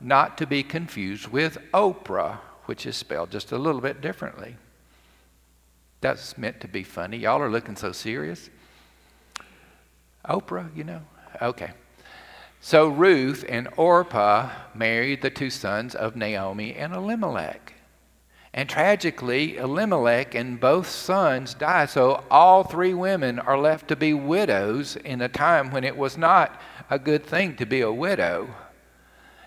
not 0.05 0.37
to 0.39 0.47
be 0.47 0.63
confused 0.63 1.29
with 1.29 1.59
Oprah, 1.73 2.39
which 2.67 2.87
is 2.87 2.97
spelled 2.97 3.31
just 3.31 3.53
a 3.53 3.59
little 3.59 3.81
bit 3.81 4.01
differently. 4.01 4.57
That's 6.01 6.37
meant 6.37 6.61
to 6.61 6.69
be 6.69 6.83
funny. 6.83 7.17
Y'all 7.17 7.41
are 7.41 7.51
looking 7.51 7.77
so 7.77 7.93
serious. 7.93 8.51
Oprah, 10.29 10.69
you 10.77 10.85
know? 10.85 11.01
Okay. 11.41 11.71
So 12.61 12.89
Ruth 12.89 13.45
and 13.49 13.69
Orpah 13.77 14.51
married 14.75 15.23
the 15.23 15.31
two 15.31 15.51
sons 15.51 15.95
of 15.95 16.17
Naomi 16.17 16.75
and 16.75 16.95
Elimelech. 16.95 17.73
And 18.53 18.69
tragically, 18.69 19.57
Elimelech 19.57 20.35
and 20.35 20.61
both 20.61 20.89
sons 20.89 21.55
die. 21.55 21.87
So 21.87 22.23
all 22.31 22.63
three 22.63 22.95
women 22.95 23.39
are 23.39 23.59
left 23.59 23.89
to 23.89 23.97
be 23.97 24.15
widows 24.15 24.97
in 24.97 25.21
a 25.23 25.29
time 25.29 25.71
when 25.71 25.85
it 25.85 25.97
was 25.97 26.17
not 26.17 26.61
a 26.89 26.99
good 26.99 27.25
thing 27.25 27.57
to 27.57 27.67
be 27.67 27.81
a 27.81 27.91
widow. 27.91 28.55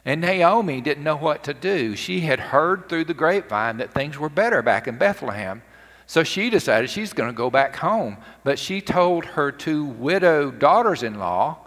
And 0.07 0.21
Naomi 0.21 0.79
didn't 0.79 1.03
know 1.03 1.17
what 1.17 1.43
to 1.43 1.53
do. 1.53 1.93
She 1.97 2.21
had 2.21 2.39
heard 2.39 2.87
through 2.87 3.03
the 3.03 3.13
grapevine 3.13 3.75
that 3.77 3.93
things 3.93 4.17
were 4.17 4.29
better 4.29 4.61
back 4.61 4.87
in 4.87 4.97
Bethlehem. 4.97 5.61
So 6.05 6.23
she 6.23 6.49
decided 6.49 6.89
she's 6.89 7.11
going 7.11 7.29
to 7.29 7.35
go 7.35 7.49
back 7.49 7.75
home. 7.75 8.15
But 8.45 8.57
she 8.57 8.79
told 8.79 9.25
her 9.25 9.51
two 9.51 9.83
widow 9.83 10.49
daughters 10.49 11.03
in 11.03 11.19
law, 11.19 11.57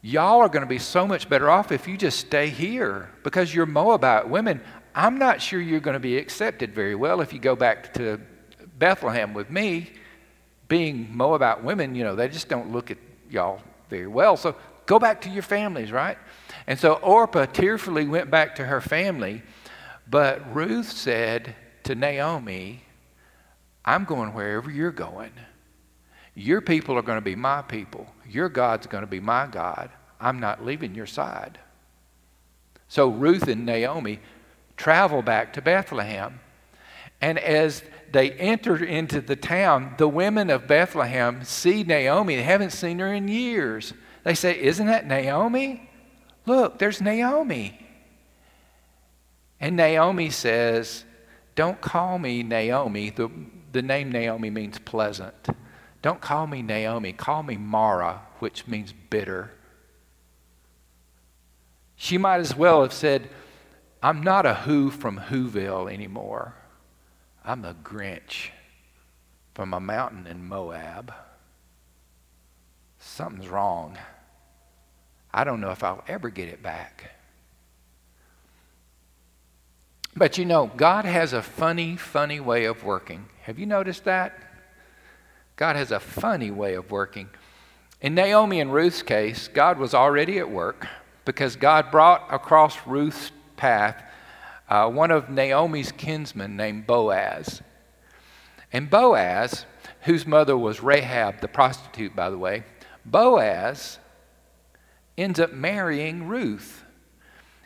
Y'all 0.00 0.40
are 0.40 0.48
going 0.48 0.62
to 0.62 0.68
be 0.68 0.78
so 0.78 1.06
much 1.06 1.28
better 1.28 1.50
off 1.50 1.70
if 1.70 1.86
you 1.86 1.96
just 1.96 2.18
stay 2.18 2.48
here 2.48 3.10
because 3.22 3.54
you're 3.54 3.66
Moabite 3.66 4.28
women. 4.28 4.60
I'm 4.94 5.18
not 5.18 5.40
sure 5.40 5.60
you're 5.60 5.80
going 5.80 5.94
to 5.94 6.00
be 6.00 6.16
accepted 6.18 6.74
very 6.74 6.94
well 6.94 7.20
if 7.20 7.32
you 7.32 7.38
go 7.38 7.56
back 7.56 7.92
to 7.94 8.20
Bethlehem 8.78 9.34
with 9.34 9.50
me. 9.50 9.92
Being 10.68 11.08
Moabite 11.14 11.62
women, 11.62 11.94
you 11.94 12.04
know, 12.04 12.14
they 12.14 12.28
just 12.28 12.48
don't 12.48 12.72
look 12.72 12.90
at 12.90 12.98
y'all 13.30 13.60
very 13.90 14.06
well. 14.06 14.36
So 14.36 14.56
go 14.86 14.98
back 14.98 15.20
to 15.22 15.30
your 15.30 15.42
families, 15.42 15.92
right? 15.92 16.18
And 16.66 16.78
so 16.78 16.94
Orpah 16.94 17.46
tearfully 17.46 18.06
went 18.06 18.30
back 18.30 18.54
to 18.56 18.64
her 18.64 18.80
family. 18.80 19.42
But 20.08 20.54
Ruth 20.54 20.90
said 20.90 21.54
to 21.84 21.94
Naomi, 21.94 22.84
I'm 23.84 24.04
going 24.04 24.32
wherever 24.32 24.70
you're 24.70 24.90
going. 24.92 25.32
Your 26.34 26.60
people 26.60 26.96
are 26.96 27.02
going 27.02 27.18
to 27.18 27.24
be 27.24 27.36
my 27.36 27.62
people. 27.62 28.06
Your 28.28 28.48
God's 28.48 28.86
going 28.86 29.02
to 29.04 29.10
be 29.10 29.20
my 29.20 29.46
God. 29.46 29.90
I'm 30.20 30.40
not 30.40 30.64
leaving 30.64 30.94
your 30.94 31.06
side. 31.06 31.58
So 32.88 33.08
Ruth 33.08 33.46
and 33.48 33.66
Naomi 33.66 34.20
travel 34.76 35.22
back 35.22 35.52
to 35.54 35.62
Bethlehem. 35.62 36.40
And 37.20 37.38
as 37.38 37.82
they 38.10 38.32
enter 38.32 38.82
into 38.82 39.20
the 39.20 39.36
town, 39.36 39.94
the 39.98 40.08
women 40.08 40.50
of 40.50 40.66
Bethlehem 40.66 41.44
see 41.44 41.82
Naomi. 41.82 42.36
They 42.36 42.42
haven't 42.42 42.70
seen 42.70 42.98
her 42.98 43.12
in 43.12 43.28
years. 43.28 43.92
They 44.24 44.34
say, 44.34 44.58
Isn't 44.60 44.86
that 44.86 45.06
Naomi? 45.06 45.90
Look, 46.46 46.78
there's 46.78 47.00
Naomi. 47.00 47.78
And 49.60 49.76
Naomi 49.76 50.30
says, 50.30 51.04
Don't 51.54 51.80
call 51.80 52.18
me 52.18 52.42
Naomi. 52.42 53.10
The, 53.10 53.30
the 53.72 53.82
name 53.82 54.12
Naomi 54.12 54.50
means 54.50 54.78
pleasant. 54.78 55.34
Don't 56.02 56.20
call 56.20 56.46
me 56.46 56.60
Naomi, 56.60 57.14
call 57.14 57.42
me 57.42 57.56
Mara, 57.56 58.20
which 58.38 58.66
means 58.66 58.92
bitter. 58.92 59.52
She 61.96 62.18
might 62.18 62.40
as 62.40 62.54
well 62.54 62.82
have 62.82 62.92
said, 62.92 63.30
I'm 64.02 64.22
not 64.22 64.44
a 64.44 64.54
who 64.54 64.90
from 64.90 65.18
Whoville 65.18 65.90
anymore. 65.90 66.56
I'm 67.42 67.62
the 67.62 67.74
Grinch 67.82 68.50
from 69.54 69.72
a 69.72 69.80
mountain 69.80 70.26
in 70.26 70.46
Moab. 70.46 71.14
Something's 72.98 73.48
wrong. 73.48 73.96
I 75.36 75.42
don't 75.42 75.60
know 75.60 75.72
if 75.72 75.82
I'll 75.82 76.04
ever 76.06 76.30
get 76.30 76.48
it 76.48 76.62
back. 76.62 77.10
But 80.16 80.38
you 80.38 80.44
know, 80.44 80.70
God 80.76 81.04
has 81.04 81.32
a 81.32 81.42
funny, 81.42 81.96
funny 81.96 82.38
way 82.38 82.66
of 82.66 82.84
working. 82.84 83.26
Have 83.42 83.58
you 83.58 83.66
noticed 83.66 84.04
that? 84.04 84.32
God 85.56 85.74
has 85.74 85.90
a 85.90 85.98
funny 85.98 86.52
way 86.52 86.74
of 86.74 86.92
working. 86.92 87.28
In 88.00 88.14
Naomi 88.14 88.60
and 88.60 88.72
Ruth's 88.72 89.02
case, 89.02 89.48
God 89.48 89.76
was 89.76 89.92
already 89.92 90.38
at 90.38 90.48
work 90.48 90.86
because 91.24 91.56
God 91.56 91.90
brought 91.90 92.32
across 92.32 92.86
Ruth's 92.86 93.32
path 93.56 94.00
uh, 94.68 94.88
one 94.88 95.10
of 95.10 95.28
Naomi's 95.28 95.92
kinsmen 95.92 96.56
named 96.56 96.86
Boaz. 96.86 97.60
And 98.72 98.88
Boaz, 98.88 99.66
whose 100.02 100.26
mother 100.26 100.56
was 100.56 100.80
Rahab, 100.80 101.40
the 101.40 101.48
prostitute, 101.48 102.14
by 102.14 102.30
the 102.30 102.38
way, 102.38 102.62
Boaz 103.04 103.98
ends 105.16 105.38
up 105.40 105.52
marrying 105.52 106.26
Ruth. 106.28 106.84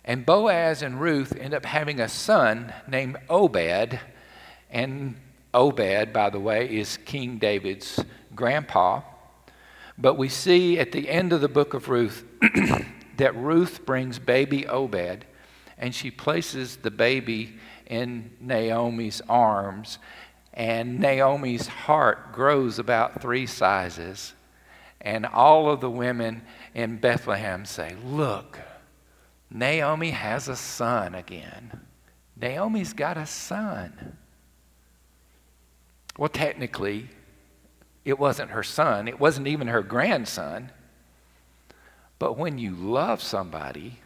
And 0.05 0.25
Boaz 0.25 0.83
and 0.83 1.01
Ruth 1.01 1.37
end 1.39 1.55
up 1.55 1.65
having 1.65 2.01
a 2.01 2.09
son 2.09 2.73
named 2.87 3.19
Obed. 3.29 4.01
And 4.71 5.17
Obed, 5.53 6.13
by 6.13 6.31
the 6.31 6.41
way, 6.41 6.67
is 6.67 6.99
King 7.05 7.39
David's 7.39 8.03
grandpa. 8.35 9.03
But 9.99 10.15
we 10.15 10.29
see 10.29 10.79
at 10.79 10.93
the 10.93 11.09
end 11.09 11.33
of 11.33 11.41
the 11.41 11.49
book 11.49 11.75
of 11.75 11.89
Ruth 11.89 12.25
that 13.17 13.37
Ruth 13.37 13.85
brings 13.85 14.19
baby 14.19 14.67
Obed 14.67 15.25
and 15.79 15.95
she 15.95 16.11
places 16.11 16.77
the 16.77 16.91
baby 16.91 17.57
in 17.87 18.31
Naomi's 18.41 19.23
arms. 19.29 19.99
And 20.53 20.99
Naomi's 20.99 21.69
heart 21.69 22.33
grows 22.33 22.79
about 22.79 23.23
three 23.23 23.47
sizes. 23.47 24.35
And 25.01 25.25
all 25.25 25.71
of 25.71 25.81
the 25.81 25.91
women 25.91 26.43
in 26.79 26.97
Bethlehem 26.97 27.65
say, 27.65 27.97
Look, 28.05 28.61
Naomi 29.51 30.13
has 30.13 30.47
a 30.47 30.55
son 30.55 31.13
again. 31.17 31.81
Naomi's 32.41 32.93
got 32.93 33.17
a 33.17 33.27
son. 33.27 34.17
Well, 36.17 36.29
technically, 36.29 37.09
it 38.05 38.17
wasn't 38.17 38.53
her 38.53 38.63
son, 38.63 39.09
it 39.09 39.19
wasn't 39.19 39.49
even 39.49 39.67
her 39.67 39.83
grandson. 39.83 40.71
But 42.21 42.39
when 42.39 42.59
you 42.59 42.77
love 42.77 43.21
somebody, 43.23 43.99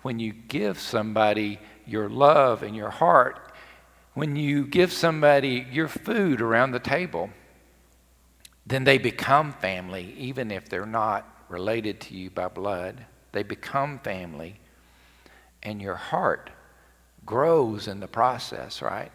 when 0.00 0.18
you 0.18 0.32
give 0.32 0.78
somebody 0.80 1.58
your 1.86 2.08
love 2.08 2.62
and 2.62 2.74
your 2.74 2.90
heart, 2.90 3.52
when 4.14 4.34
you 4.34 4.66
give 4.66 4.94
somebody 4.94 5.66
your 5.70 5.88
food 5.88 6.40
around 6.40 6.70
the 6.70 6.78
table, 6.78 7.28
then 8.64 8.84
they 8.84 8.96
become 8.96 9.52
family, 9.52 10.14
even 10.16 10.50
if 10.50 10.70
they're 10.70 10.86
not 10.86 11.28
related 11.52 12.00
to 12.00 12.14
you 12.14 12.30
by 12.30 12.48
blood. 12.48 13.04
They 13.32 13.42
become 13.42 13.98
family, 13.98 14.58
and 15.62 15.80
your 15.80 15.94
heart 15.94 16.50
grows 17.24 17.86
in 17.86 18.00
the 18.00 18.08
process, 18.08 18.82
right? 18.82 19.14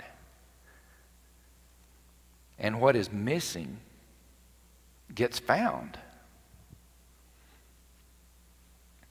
And 2.58 2.80
what 2.80 2.96
is 2.96 3.12
missing 3.12 3.80
gets 5.14 5.40
found. 5.40 5.98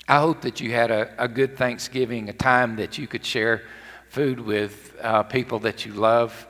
I 0.09 0.21
hope 0.21 0.43
that 0.43 0.61
you 0.61 0.73
had 0.73 0.91
a, 0.91 1.11
a 1.19 1.27
good 1.27 1.57
Thanksgiving, 1.57 2.29
a 2.29 2.33
time 2.33 2.77
that 2.77 2.97
you 2.97 3.07
could 3.07 3.25
share 3.25 3.63
food 4.09 4.39
with 4.39 4.95
uh, 5.01 5.25
people 5.25 5.59
that 5.61 5.85
you 5.85 5.93
love. 5.93 6.47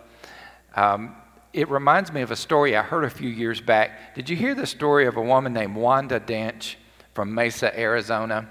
Um, 0.74 1.16
it 1.56 1.70
reminds 1.70 2.12
me 2.12 2.20
of 2.20 2.30
a 2.30 2.36
story 2.36 2.76
I 2.76 2.82
heard 2.82 3.04
a 3.04 3.08
few 3.08 3.30
years 3.30 3.62
back. 3.62 4.14
Did 4.14 4.28
you 4.28 4.36
hear 4.36 4.54
the 4.54 4.66
story 4.66 5.06
of 5.06 5.16
a 5.16 5.22
woman 5.22 5.54
named 5.54 5.74
Wanda 5.74 6.20
Dench 6.20 6.74
from 7.14 7.34
Mesa, 7.34 7.76
Arizona? 7.80 8.46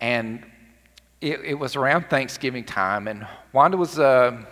And 0.00 0.46
it, 1.20 1.40
it 1.40 1.54
was 1.54 1.74
around 1.74 2.08
Thanksgiving 2.08 2.62
time, 2.62 3.08
and 3.08 3.26
Wanda 3.52 3.76
was 3.76 3.98
a 3.98 4.46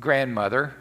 grandmother, 0.00 0.74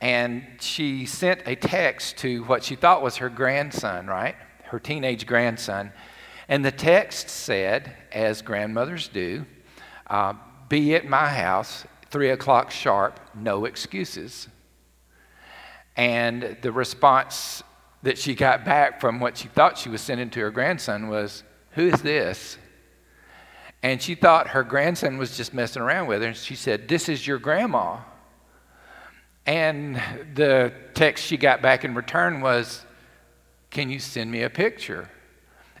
and 0.00 0.42
she 0.58 1.04
sent 1.04 1.42
a 1.44 1.54
text 1.54 2.16
to 2.18 2.44
what 2.44 2.64
she 2.64 2.74
thought 2.74 3.02
was 3.02 3.16
her 3.16 3.28
grandson, 3.28 4.06
right? 4.06 4.36
Her 4.64 4.78
teenage 4.78 5.26
grandson. 5.26 5.92
And 6.48 6.64
the 6.64 6.72
text 6.72 7.28
said, 7.28 7.94
as 8.10 8.40
grandmothers 8.40 9.08
do, 9.08 9.44
uh, 10.06 10.32
be 10.70 10.94
at 10.94 11.06
my 11.06 11.28
house, 11.28 11.84
three 12.10 12.30
o'clock 12.30 12.70
sharp, 12.70 13.20
no 13.34 13.66
excuses. 13.66 14.48
And 15.98 16.56
the 16.62 16.70
response 16.70 17.64
that 18.04 18.16
she 18.16 18.36
got 18.36 18.64
back 18.64 19.00
from 19.00 19.18
what 19.18 19.36
she 19.36 19.48
thought 19.48 19.76
she 19.76 19.88
was 19.88 20.00
sending 20.00 20.30
to 20.30 20.40
her 20.40 20.50
grandson 20.50 21.08
was, 21.08 21.42
Who 21.72 21.88
is 21.88 22.00
this? 22.00 22.56
And 23.82 24.00
she 24.00 24.14
thought 24.14 24.48
her 24.48 24.62
grandson 24.62 25.18
was 25.18 25.36
just 25.36 25.52
messing 25.52 25.82
around 25.82 26.06
with 26.06 26.22
her. 26.22 26.28
And 26.28 26.36
she 26.36 26.54
said, 26.54 26.86
This 26.86 27.08
is 27.08 27.26
your 27.26 27.38
grandma. 27.38 27.98
And 29.44 30.00
the 30.34 30.72
text 30.94 31.24
she 31.24 31.36
got 31.36 31.62
back 31.62 31.84
in 31.84 31.94
return 31.96 32.40
was, 32.40 32.86
Can 33.70 33.90
you 33.90 33.98
send 33.98 34.30
me 34.30 34.42
a 34.42 34.50
picture? 34.50 35.10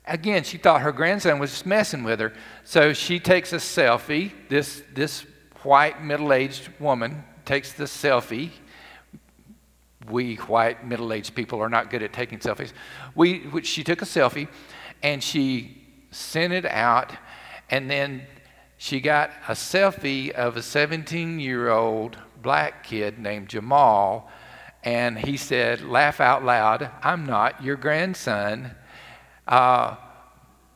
Again, 0.04 0.42
she 0.42 0.58
thought 0.58 0.80
her 0.80 0.90
grandson 0.90 1.38
was 1.38 1.50
just 1.50 1.66
messing 1.66 2.02
with 2.02 2.18
her. 2.18 2.32
So 2.64 2.92
she 2.92 3.20
takes 3.20 3.52
a 3.52 3.58
selfie. 3.58 4.32
This, 4.48 4.82
this 4.94 5.24
white 5.62 6.02
middle 6.02 6.32
aged 6.32 6.70
woman 6.80 7.22
takes 7.44 7.72
the 7.72 7.84
selfie. 7.84 8.50
We 10.06 10.36
white 10.36 10.86
middle 10.86 11.12
aged 11.12 11.34
people 11.34 11.60
are 11.60 11.68
not 11.68 11.90
good 11.90 12.02
at 12.02 12.12
taking 12.12 12.38
selfies. 12.38 12.72
We, 13.14 13.62
she 13.62 13.82
took 13.82 14.00
a 14.00 14.04
selfie 14.04 14.48
and 15.02 15.22
she 15.22 15.78
sent 16.10 16.52
it 16.52 16.64
out. 16.64 17.12
And 17.70 17.90
then 17.90 18.22
she 18.76 19.00
got 19.00 19.30
a 19.48 19.52
selfie 19.52 20.30
of 20.30 20.56
a 20.56 20.62
17 20.62 21.40
year 21.40 21.70
old 21.70 22.16
black 22.40 22.84
kid 22.84 23.18
named 23.18 23.48
Jamal. 23.48 24.30
And 24.84 25.18
he 25.18 25.36
said, 25.36 25.82
Laugh 25.82 26.20
out 26.20 26.44
loud, 26.44 26.90
I'm 27.02 27.26
not 27.26 27.62
your 27.62 27.76
grandson. 27.76 28.70
Uh, 29.46 29.96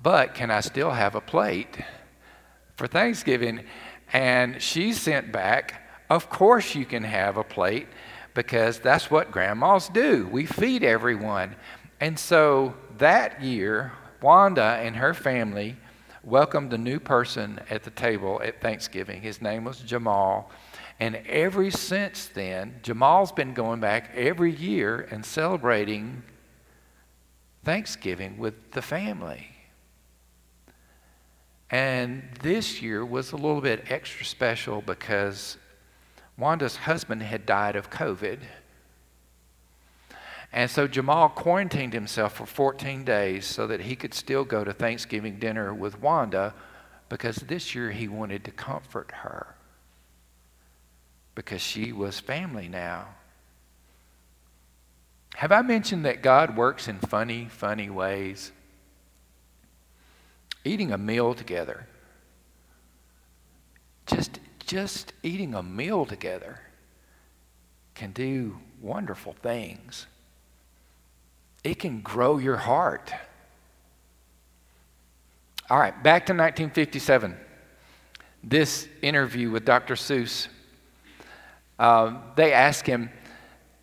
but 0.03 0.35
can 0.35 0.51
I 0.51 0.61
still 0.61 0.91
have 0.91 1.15
a 1.15 1.21
plate 1.21 1.79
for 2.77 2.87
Thanksgiving? 2.87 3.65
And 4.13 4.61
she 4.61 4.93
sent 4.93 5.31
back, 5.31 5.89
Of 6.11 6.29
course 6.29 6.75
you 6.75 6.85
can 6.85 7.05
have 7.05 7.37
a 7.37 7.45
plate 7.45 7.87
because 8.35 8.79
that's 8.79 9.11
what 9.11 9.31
grandmas 9.31 9.89
do. 9.89 10.27
We 10.31 10.47
feed 10.47 10.83
everyone. 10.83 11.57
And 12.01 12.19
so 12.19 12.75
that 12.99 13.43
year, 13.43 13.93
Wanda 14.21 14.79
and 14.81 14.97
her 14.97 15.15
family 15.15 15.77
welcomed 16.25 16.73
a 16.73 16.79
new 16.79 17.01
person 17.01 17.61
at 17.69 17.83
the 17.83 17.91
table 17.91 18.41
at 18.45 18.61
Thanksgiving. 18.61 19.23
His 19.23 19.43
name 19.43 19.65
was 19.65 19.79
Jamal. 19.79 20.51
And 21.01 21.17
ever 21.27 21.71
since 21.71 22.27
then, 22.27 22.77
Jamal's 22.83 23.33
been 23.33 23.55
going 23.55 23.81
back 23.81 24.13
every 24.15 24.55
year 24.55 25.09
and 25.11 25.25
celebrating 25.25 26.23
Thanksgiving 27.65 28.39
with 28.39 28.73
the 28.73 28.83
family. 28.83 29.49
And 31.71 32.23
this 32.43 32.83
year 32.83 33.05
was 33.05 33.33
a 33.33 33.37
little 33.37 33.61
bit 33.61 33.91
extra 33.91 34.25
special 34.27 34.83
because 34.83 35.57
Wanda's 36.37 36.77
husband 36.77 37.23
had 37.23 37.47
died 37.47 37.77
of 37.77 37.91
COVID. 37.91 38.41
And 40.53 40.71
so 40.71 40.87
Jamal 40.87 41.31
quarantined 41.31 41.95
himself 41.95 42.35
for 42.35 42.47
14 42.47 43.05
days 43.05 43.47
so 43.47 43.67
that 43.67 43.81
he 43.81 43.97
could 43.97 44.13
still 44.13 44.45
go 44.45 44.65
to 44.65 44.73
Thanksgiving 44.73 45.39
dinner 45.39 45.73
with 45.73 46.01
Wanda 46.01 46.55
because 47.09 47.37
this 47.37 47.75
year 47.75 47.91
he 47.91 48.09
wanted 48.09 48.45
to 48.45 48.51
comfort 48.51 49.11
her 49.23 49.55
because 51.35 51.61
she 51.61 51.93
was 51.93 52.21
family 52.21 52.69
now. 52.69 53.09
Have 55.37 55.53
I 55.53 55.63
mentioned 55.63 56.05
that 56.05 56.23
God 56.23 56.57
works 56.57 56.89
in 56.89 56.99
funny, 56.99 57.47
funny 57.51 57.89
ways? 57.89 58.53
Eating 60.65 60.93
a 60.93 60.99
meal 60.99 61.35
together. 61.35 61.87
Just, 64.07 64.39
just 64.73 65.13
eating 65.23 65.53
a 65.53 65.63
meal 65.63 66.07
together 66.07 66.59
can 67.95 68.11
do 68.13 68.57
wonderful 68.81 69.35
things. 69.43 70.07
It 71.63 71.79
can 71.79 72.01
grow 72.01 72.39
your 72.39 72.57
heart. 72.57 73.13
All 75.69 75.79
right, 75.79 75.93
back 76.03 76.25
to 76.27 76.33
1957. 76.33 77.37
This 78.43 78.89
interview 79.03 79.51
with 79.51 79.67
Dr. 79.67 79.95
Seuss. 79.95 80.49
Uh, 81.79 82.15
they 82.35 82.55
asked 82.55 82.87
him, 82.87 83.11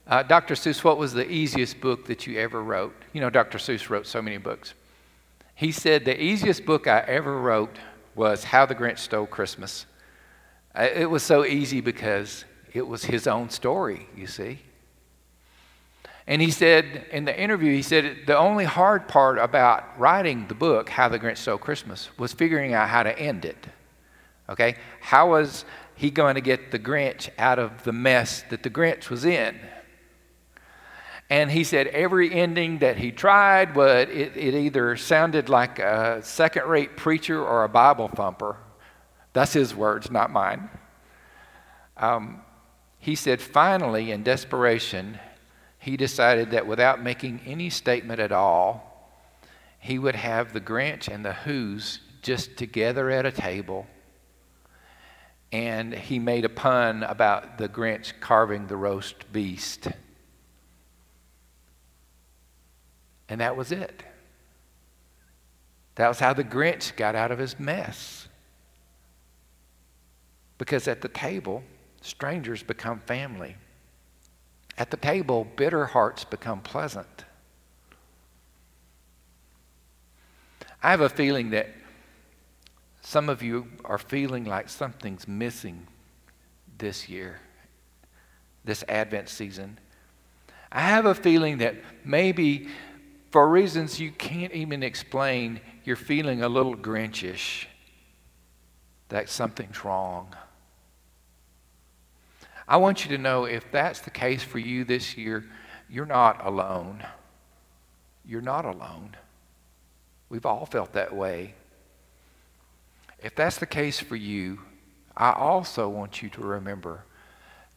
uh, 0.08 0.24
Dr. 0.24 0.56
Seuss, 0.56 0.84
what 0.84 0.98
was 0.98 1.14
the 1.14 1.32
easiest 1.32 1.80
book 1.80 2.08
that 2.08 2.26
you 2.26 2.40
ever 2.40 2.64
wrote? 2.64 2.96
You 3.14 3.22
know, 3.22 3.30
Dr. 3.30 3.60
Seuss 3.60 3.92
wrote 3.92 4.08
so 4.08 4.24
many 4.24 4.38
books. 4.38 4.74
He 5.54 5.72
said, 5.72 6.04
The 6.04 6.20
easiest 6.20 6.66
book 6.66 6.88
I 6.88 7.02
ever 7.02 7.40
wrote 7.40 7.78
was 8.16 8.46
How 8.46 8.66
the 8.66 8.74
Grinch 8.74 8.98
Stole 8.98 9.28
Christmas. 9.28 9.86
It 10.76 11.10
was 11.10 11.24
so 11.24 11.46
easy 11.46 11.82
because 11.82 12.46
it 12.74 12.88
was 12.88 13.04
his 13.04 13.28
own 13.28 13.50
story, 13.50 14.08
you 14.16 14.28
see. 14.28 14.60
And 16.28 16.44
he 16.44 16.52
said 16.52 17.08
in 17.12 17.26
the 17.26 17.38
interview, 17.38 17.74
he 17.74 17.82
said 17.82 18.18
the 18.28 18.38
only 18.38 18.66
hard 18.66 19.08
part 19.08 19.40
about 19.40 20.00
writing 20.00 20.48
the 20.48 20.54
book, 20.54 20.90
How 20.90 21.10
the 21.10 21.18
Grinch 21.18 21.38
Stole 21.38 21.58
Christmas, 21.58 22.10
was 22.20 22.34
figuring 22.34 22.76
out 22.76 22.88
how 22.88 23.02
to 23.02 23.18
end 23.18 23.46
it. 23.46 23.66
Okay? 24.48 24.76
How 25.02 25.32
was 25.32 25.66
he 25.96 26.12
going 26.12 26.36
to 26.36 26.42
get 26.42 26.70
the 26.70 26.78
Grinch 26.78 27.30
out 27.40 27.58
of 27.58 27.84
the 27.84 27.92
mess 27.92 28.44
that 28.52 28.62
the 28.62 28.70
Grinch 28.70 29.10
was 29.10 29.26
in? 29.26 29.60
And 31.32 31.50
he 31.50 31.64
said 31.64 31.88
every 31.88 32.32
ending 32.32 32.80
that 32.80 32.98
he 32.98 33.12
tried, 33.12 33.76
would, 33.76 34.10
it, 34.10 34.38
it 34.38 34.54
either 34.54 34.98
sounded 34.98 35.50
like 35.50 35.80
a 35.80 36.22
second 36.24 36.66
rate 36.66 36.96
preacher 36.96 37.44
or 37.44 37.64
a 37.64 37.70
Bible 37.70 38.08
thumper. 38.08 38.58
That's 39.34 39.54
his 39.54 39.76
words, 39.76 40.10
not 40.10 40.32
mine. 40.32 40.70
Um, 41.98 42.42
he 42.98 43.16
said 43.16 43.42
finally, 43.42 44.12
in 44.12 44.24
desperation, 44.24 45.20
he 45.80 45.98
decided 45.98 46.52
that 46.52 46.68
without 46.68 47.02
making 47.02 47.42
any 47.46 47.70
statement 47.70 48.20
at 48.20 48.32
all, 48.32 48.90
he 49.80 49.98
would 49.98 50.16
have 50.16 50.52
the 50.54 50.62
Grinch 50.62 51.08
and 51.08 51.24
the 51.24 51.34
Who's 51.34 52.00
just 52.22 52.58
together 52.58 53.10
at 53.10 53.26
a 53.26 53.32
table. 53.32 53.88
And 55.52 55.94
he 55.94 56.20
made 56.20 56.46
a 56.46 56.50
pun 56.50 57.04
about 57.04 57.58
the 57.58 57.70
Grinch 57.70 58.14
carving 58.20 58.68
the 58.68 58.76
roast 58.76 59.32
beast. 59.32 59.88
And 63.30 63.42
that 63.42 63.56
was 63.56 63.72
it. 63.72 64.04
That 65.96 66.08
was 66.08 66.20
how 66.20 66.34
the 66.34 66.44
Grinch 66.44 66.96
got 66.96 67.16
out 67.16 67.32
of 67.32 67.40
his 67.40 67.60
mess. 67.60 68.29
Because 70.60 70.88
at 70.88 71.02
the 71.02 71.08
table, 71.08 71.64
strangers 72.02 72.62
become 72.62 73.00
family. 73.00 73.56
At 74.78 74.92
the 74.92 74.98
table, 74.98 75.48
bitter 75.56 75.88
hearts 75.88 76.24
become 76.24 76.62
pleasant. 76.62 77.26
I 80.84 80.92
have 80.92 81.02
a 81.02 81.10
feeling 81.10 81.50
that 81.50 81.70
Some 83.02 83.30
of 83.30 83.42
you 83.42 83.68
are 83.86 83.98
feeling 83.98 84.46
like 84.46 84.70
something's 84.70 85.28
missing 85.28 85.88
this 86.78 87.10
year, 87.10 87.40
this 88.64 88.84
Advent 88.88 89.30
season. 89.30 89.80
I 90.72 90.82
have 90.82 91.06
a 91.06 91.16
feeling 91.16 91.58
that 91.58 91.76
maybe 92.06 92.68
for 93.32 93.48
reasons 93.48 94.00
you 94.00 94.12
can't 94.12 94.54
even 94.54 94.84
explain, 94.84 95.60
you're 95.84 95.96
feeling 95.96 96.44
a 96.44 96.50
little 96.50 96.76
Grinchish, 96.76 97.66
that 99.10 99.30
something's 99.30 99.84
wrong. 99.84 100.36
I 102.70 102.78
want 102.78 103.04
you 103.04 103.18
to 103.18 103.22
know 103.22 103.46
if 103.46 103.72
that's 103.72 104.00
the 104.02 104.12
case 104.12 104.44
for 104.44 104.60
you 104.60 104.84
this 104.84 105.18
year, 105.18 105.44
you're 105.90 106.06
not 106.06 106.46
alone. 106.46 107.04
You're 108.24 108.42
not 108.42 108.64
alone. 108.64 109.18
We've 110.30 110.46
all 110.46 110.68
felt 110.68 110.94
that 110.94 111.16
way. 111.16 111.56
If 113.18 113.34
that's 113.34 113.58
the 113.58 113.66
case 113.66 114.00
for 114.00 114.16
you, 114.16 114.60
I 115.18 115.32
also 115.32 115.90
want 115.90 116.22
you 116.22 116.30
to 116.30 116.42
remember 116.42 117.06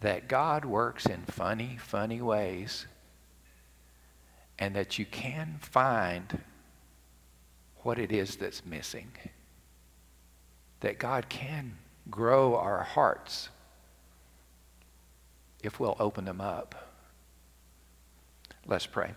that 0.00 0.28
God 0.28 0.66
works 0.66 1.06
in 1.06 1.22
funny, 1.22 1.78
funny 1.80 2.20
ways 2.20 2.84
and 4.58 4.76
that 4.76 4.98
you 4.98 5.06
can 5.06 5.56
find 5.62 6.42
what 7.78 7.98
it 7.98 8.12
is 8.12 8.36
that's 8.36 8.66
missing. 8.66 9.12
That 10.80 10.98
God 10.98 11.30
can 11.30 11.78
grow 12.10 12.56
our 12.56 12.82
hearts 12.82 13.48
if 15.62 15.78
we'll 15.78 15.96
open 15.98 16.24
them 16.24 16.40
up. 16.40 16.90
Let's 18.66 18.86
pray. 18.86 19.12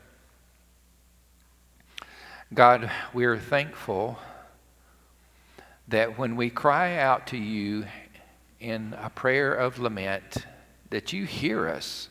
God, 2.53 2.89
we're 3.13 3.37
thankful 3.37 4.17
that 5.87 6.17
when 6.17 6.35
we 6.35 6.49
cry 6.49 6.97
out 6.97 7.27
to 7.27 7.37
you 7.37 7.85
in 8.59 8.95
a 8.99 9.09
prayer 9.09 9.53
of 9.53 9.79
lament, 9.79 10.45
that 10.89 11.13
you 11.13 11.25
hear 11.25 11.67
us. 11.67 12.09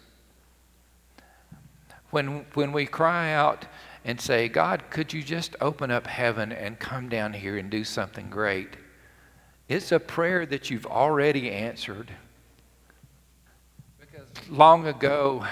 When, 2.10 2.46
when 2.54 2.72
we 2.72 2.86
cry 2.86 3.32
out 3.32 3.66
and 4.04 4.20
say, 4.20 4.48
God, 4.48 4.84
could 4.90 5.12
you 5.12 5.22
just 5.22 5.56
open 5.60 5.90
up 5.90 6.06
heaven 6.06 6.52
and 6.52 6.78
come 6.78 7.08
down 7.08 7.32
here 7.32 7.56
and 7.56 7.70
do 7.70 7.82
something 7.82 8.30
great? 8.30 8.76
It's 9.68 9.90
a 9.92 9.98
prayer 9.98 10.44
that 10.46 10.70
you've 10.70 10.86
already 10.86 11.50
answered. 11.50 12.12
Long 14.48 14.86
ago, 14.86 15.44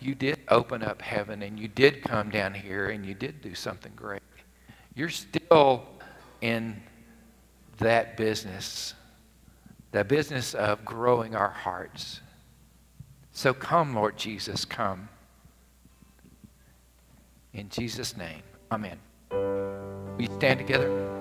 you 0.00 0.14
did 0.14 0.40
open 0.48 0.82
up 0.82 1.02
heaven 1.02 1.42
and 1.42 1.58
you 1.58 1.68
did 1.68 2.02
come 2.02 2.30
down 2.30 2.54
here 2.54 2.88
and 2.88 3.04
you 3.04 3.14
did 3.14 3.40
do 3.42 3.54
something 3.54 3.92
great. 3.94 4.22
You're 4.94 5.10
still 5.10 5.84
in 6.40 6.82
that 7.78 8.16
business, 8.16 8.94
the 9.92 10.04
business 10.04 10.54
of 10.54 10.84
growing 10.84 11.34
our 11.34 11.50
hearts. 11.50 12.20
So 13.32 13.52
come, 13.54 13.94
Lord 13.94 14.16
Jesus, 14.16 14.64
come. 14.64 15.08
In 17.52 17.68
Jesus' 17.68 18.16
name, 18.16 18.42
amen. 18.70 18.98
We 20.16 20.26
stand 20.26 20.58
together. 20.58 21.19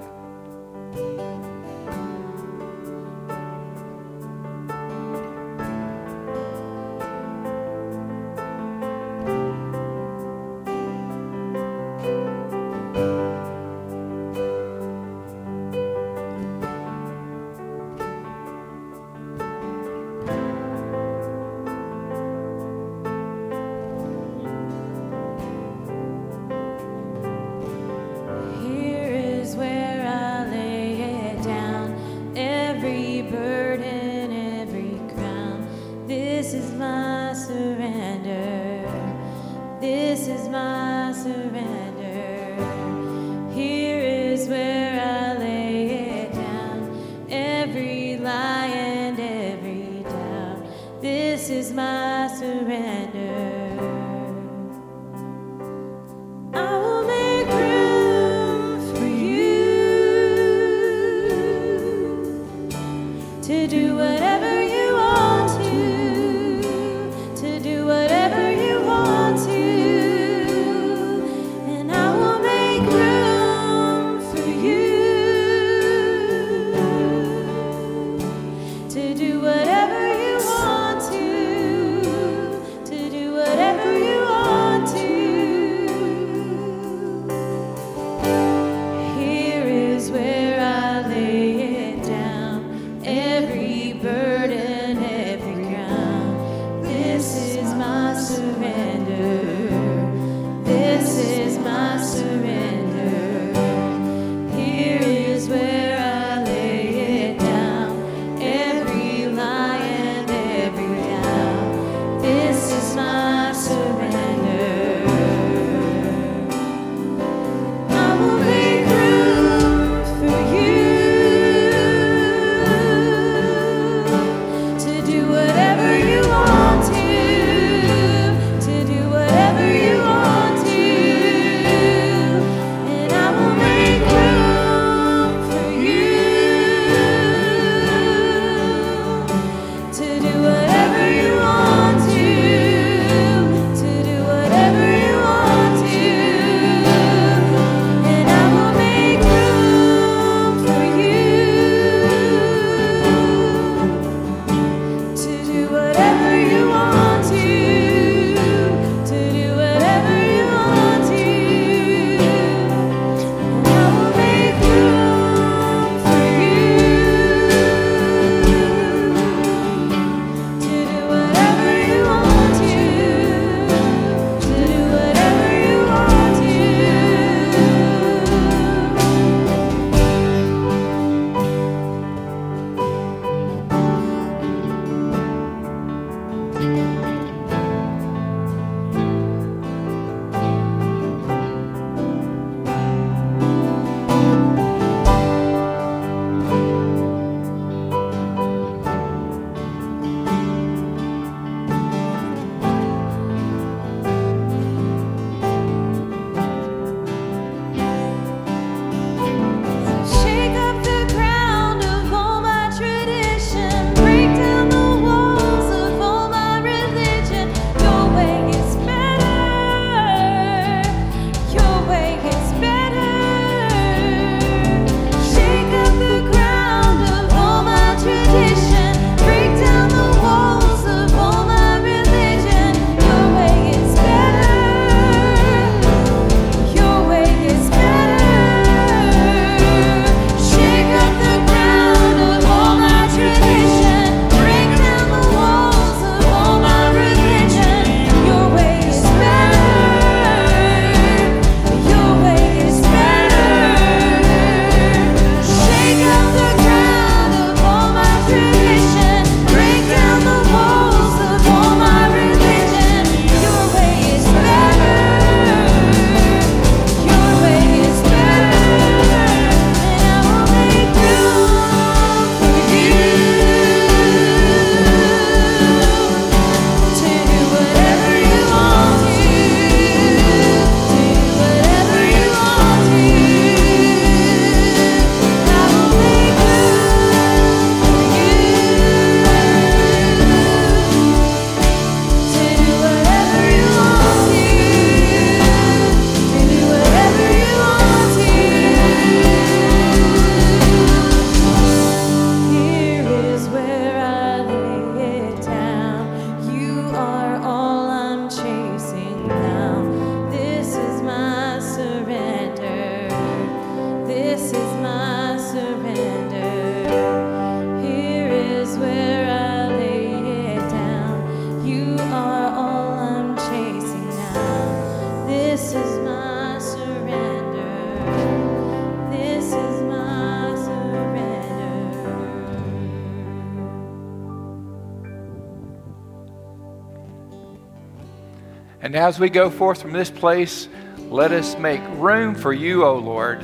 As 339.10 339.20
we 339.20 339.28
go 339.28 339.50
forth 339.50 339.82
from 339.82 339.92
this 339.92 340.12
place, 340.12 340.70
let 341.10 341.32
us 341.32 341.58
make 341.58 341.82
room 341.96 342.36
for 342.36 342.54
you, 342.54 342.86
O 342.86 342.96
Lord, 342.96 343.44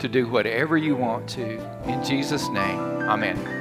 to 0.00 0.06
do 0.06 0.28
whatever 0.28 0.76
you 0.76 0.96
want 0.96 1.26
to. 1.30 1.58
In 1.90 2.04
Jesus' 2.04 2.46
name, 2.50 2.78
amen. 3.08 3.57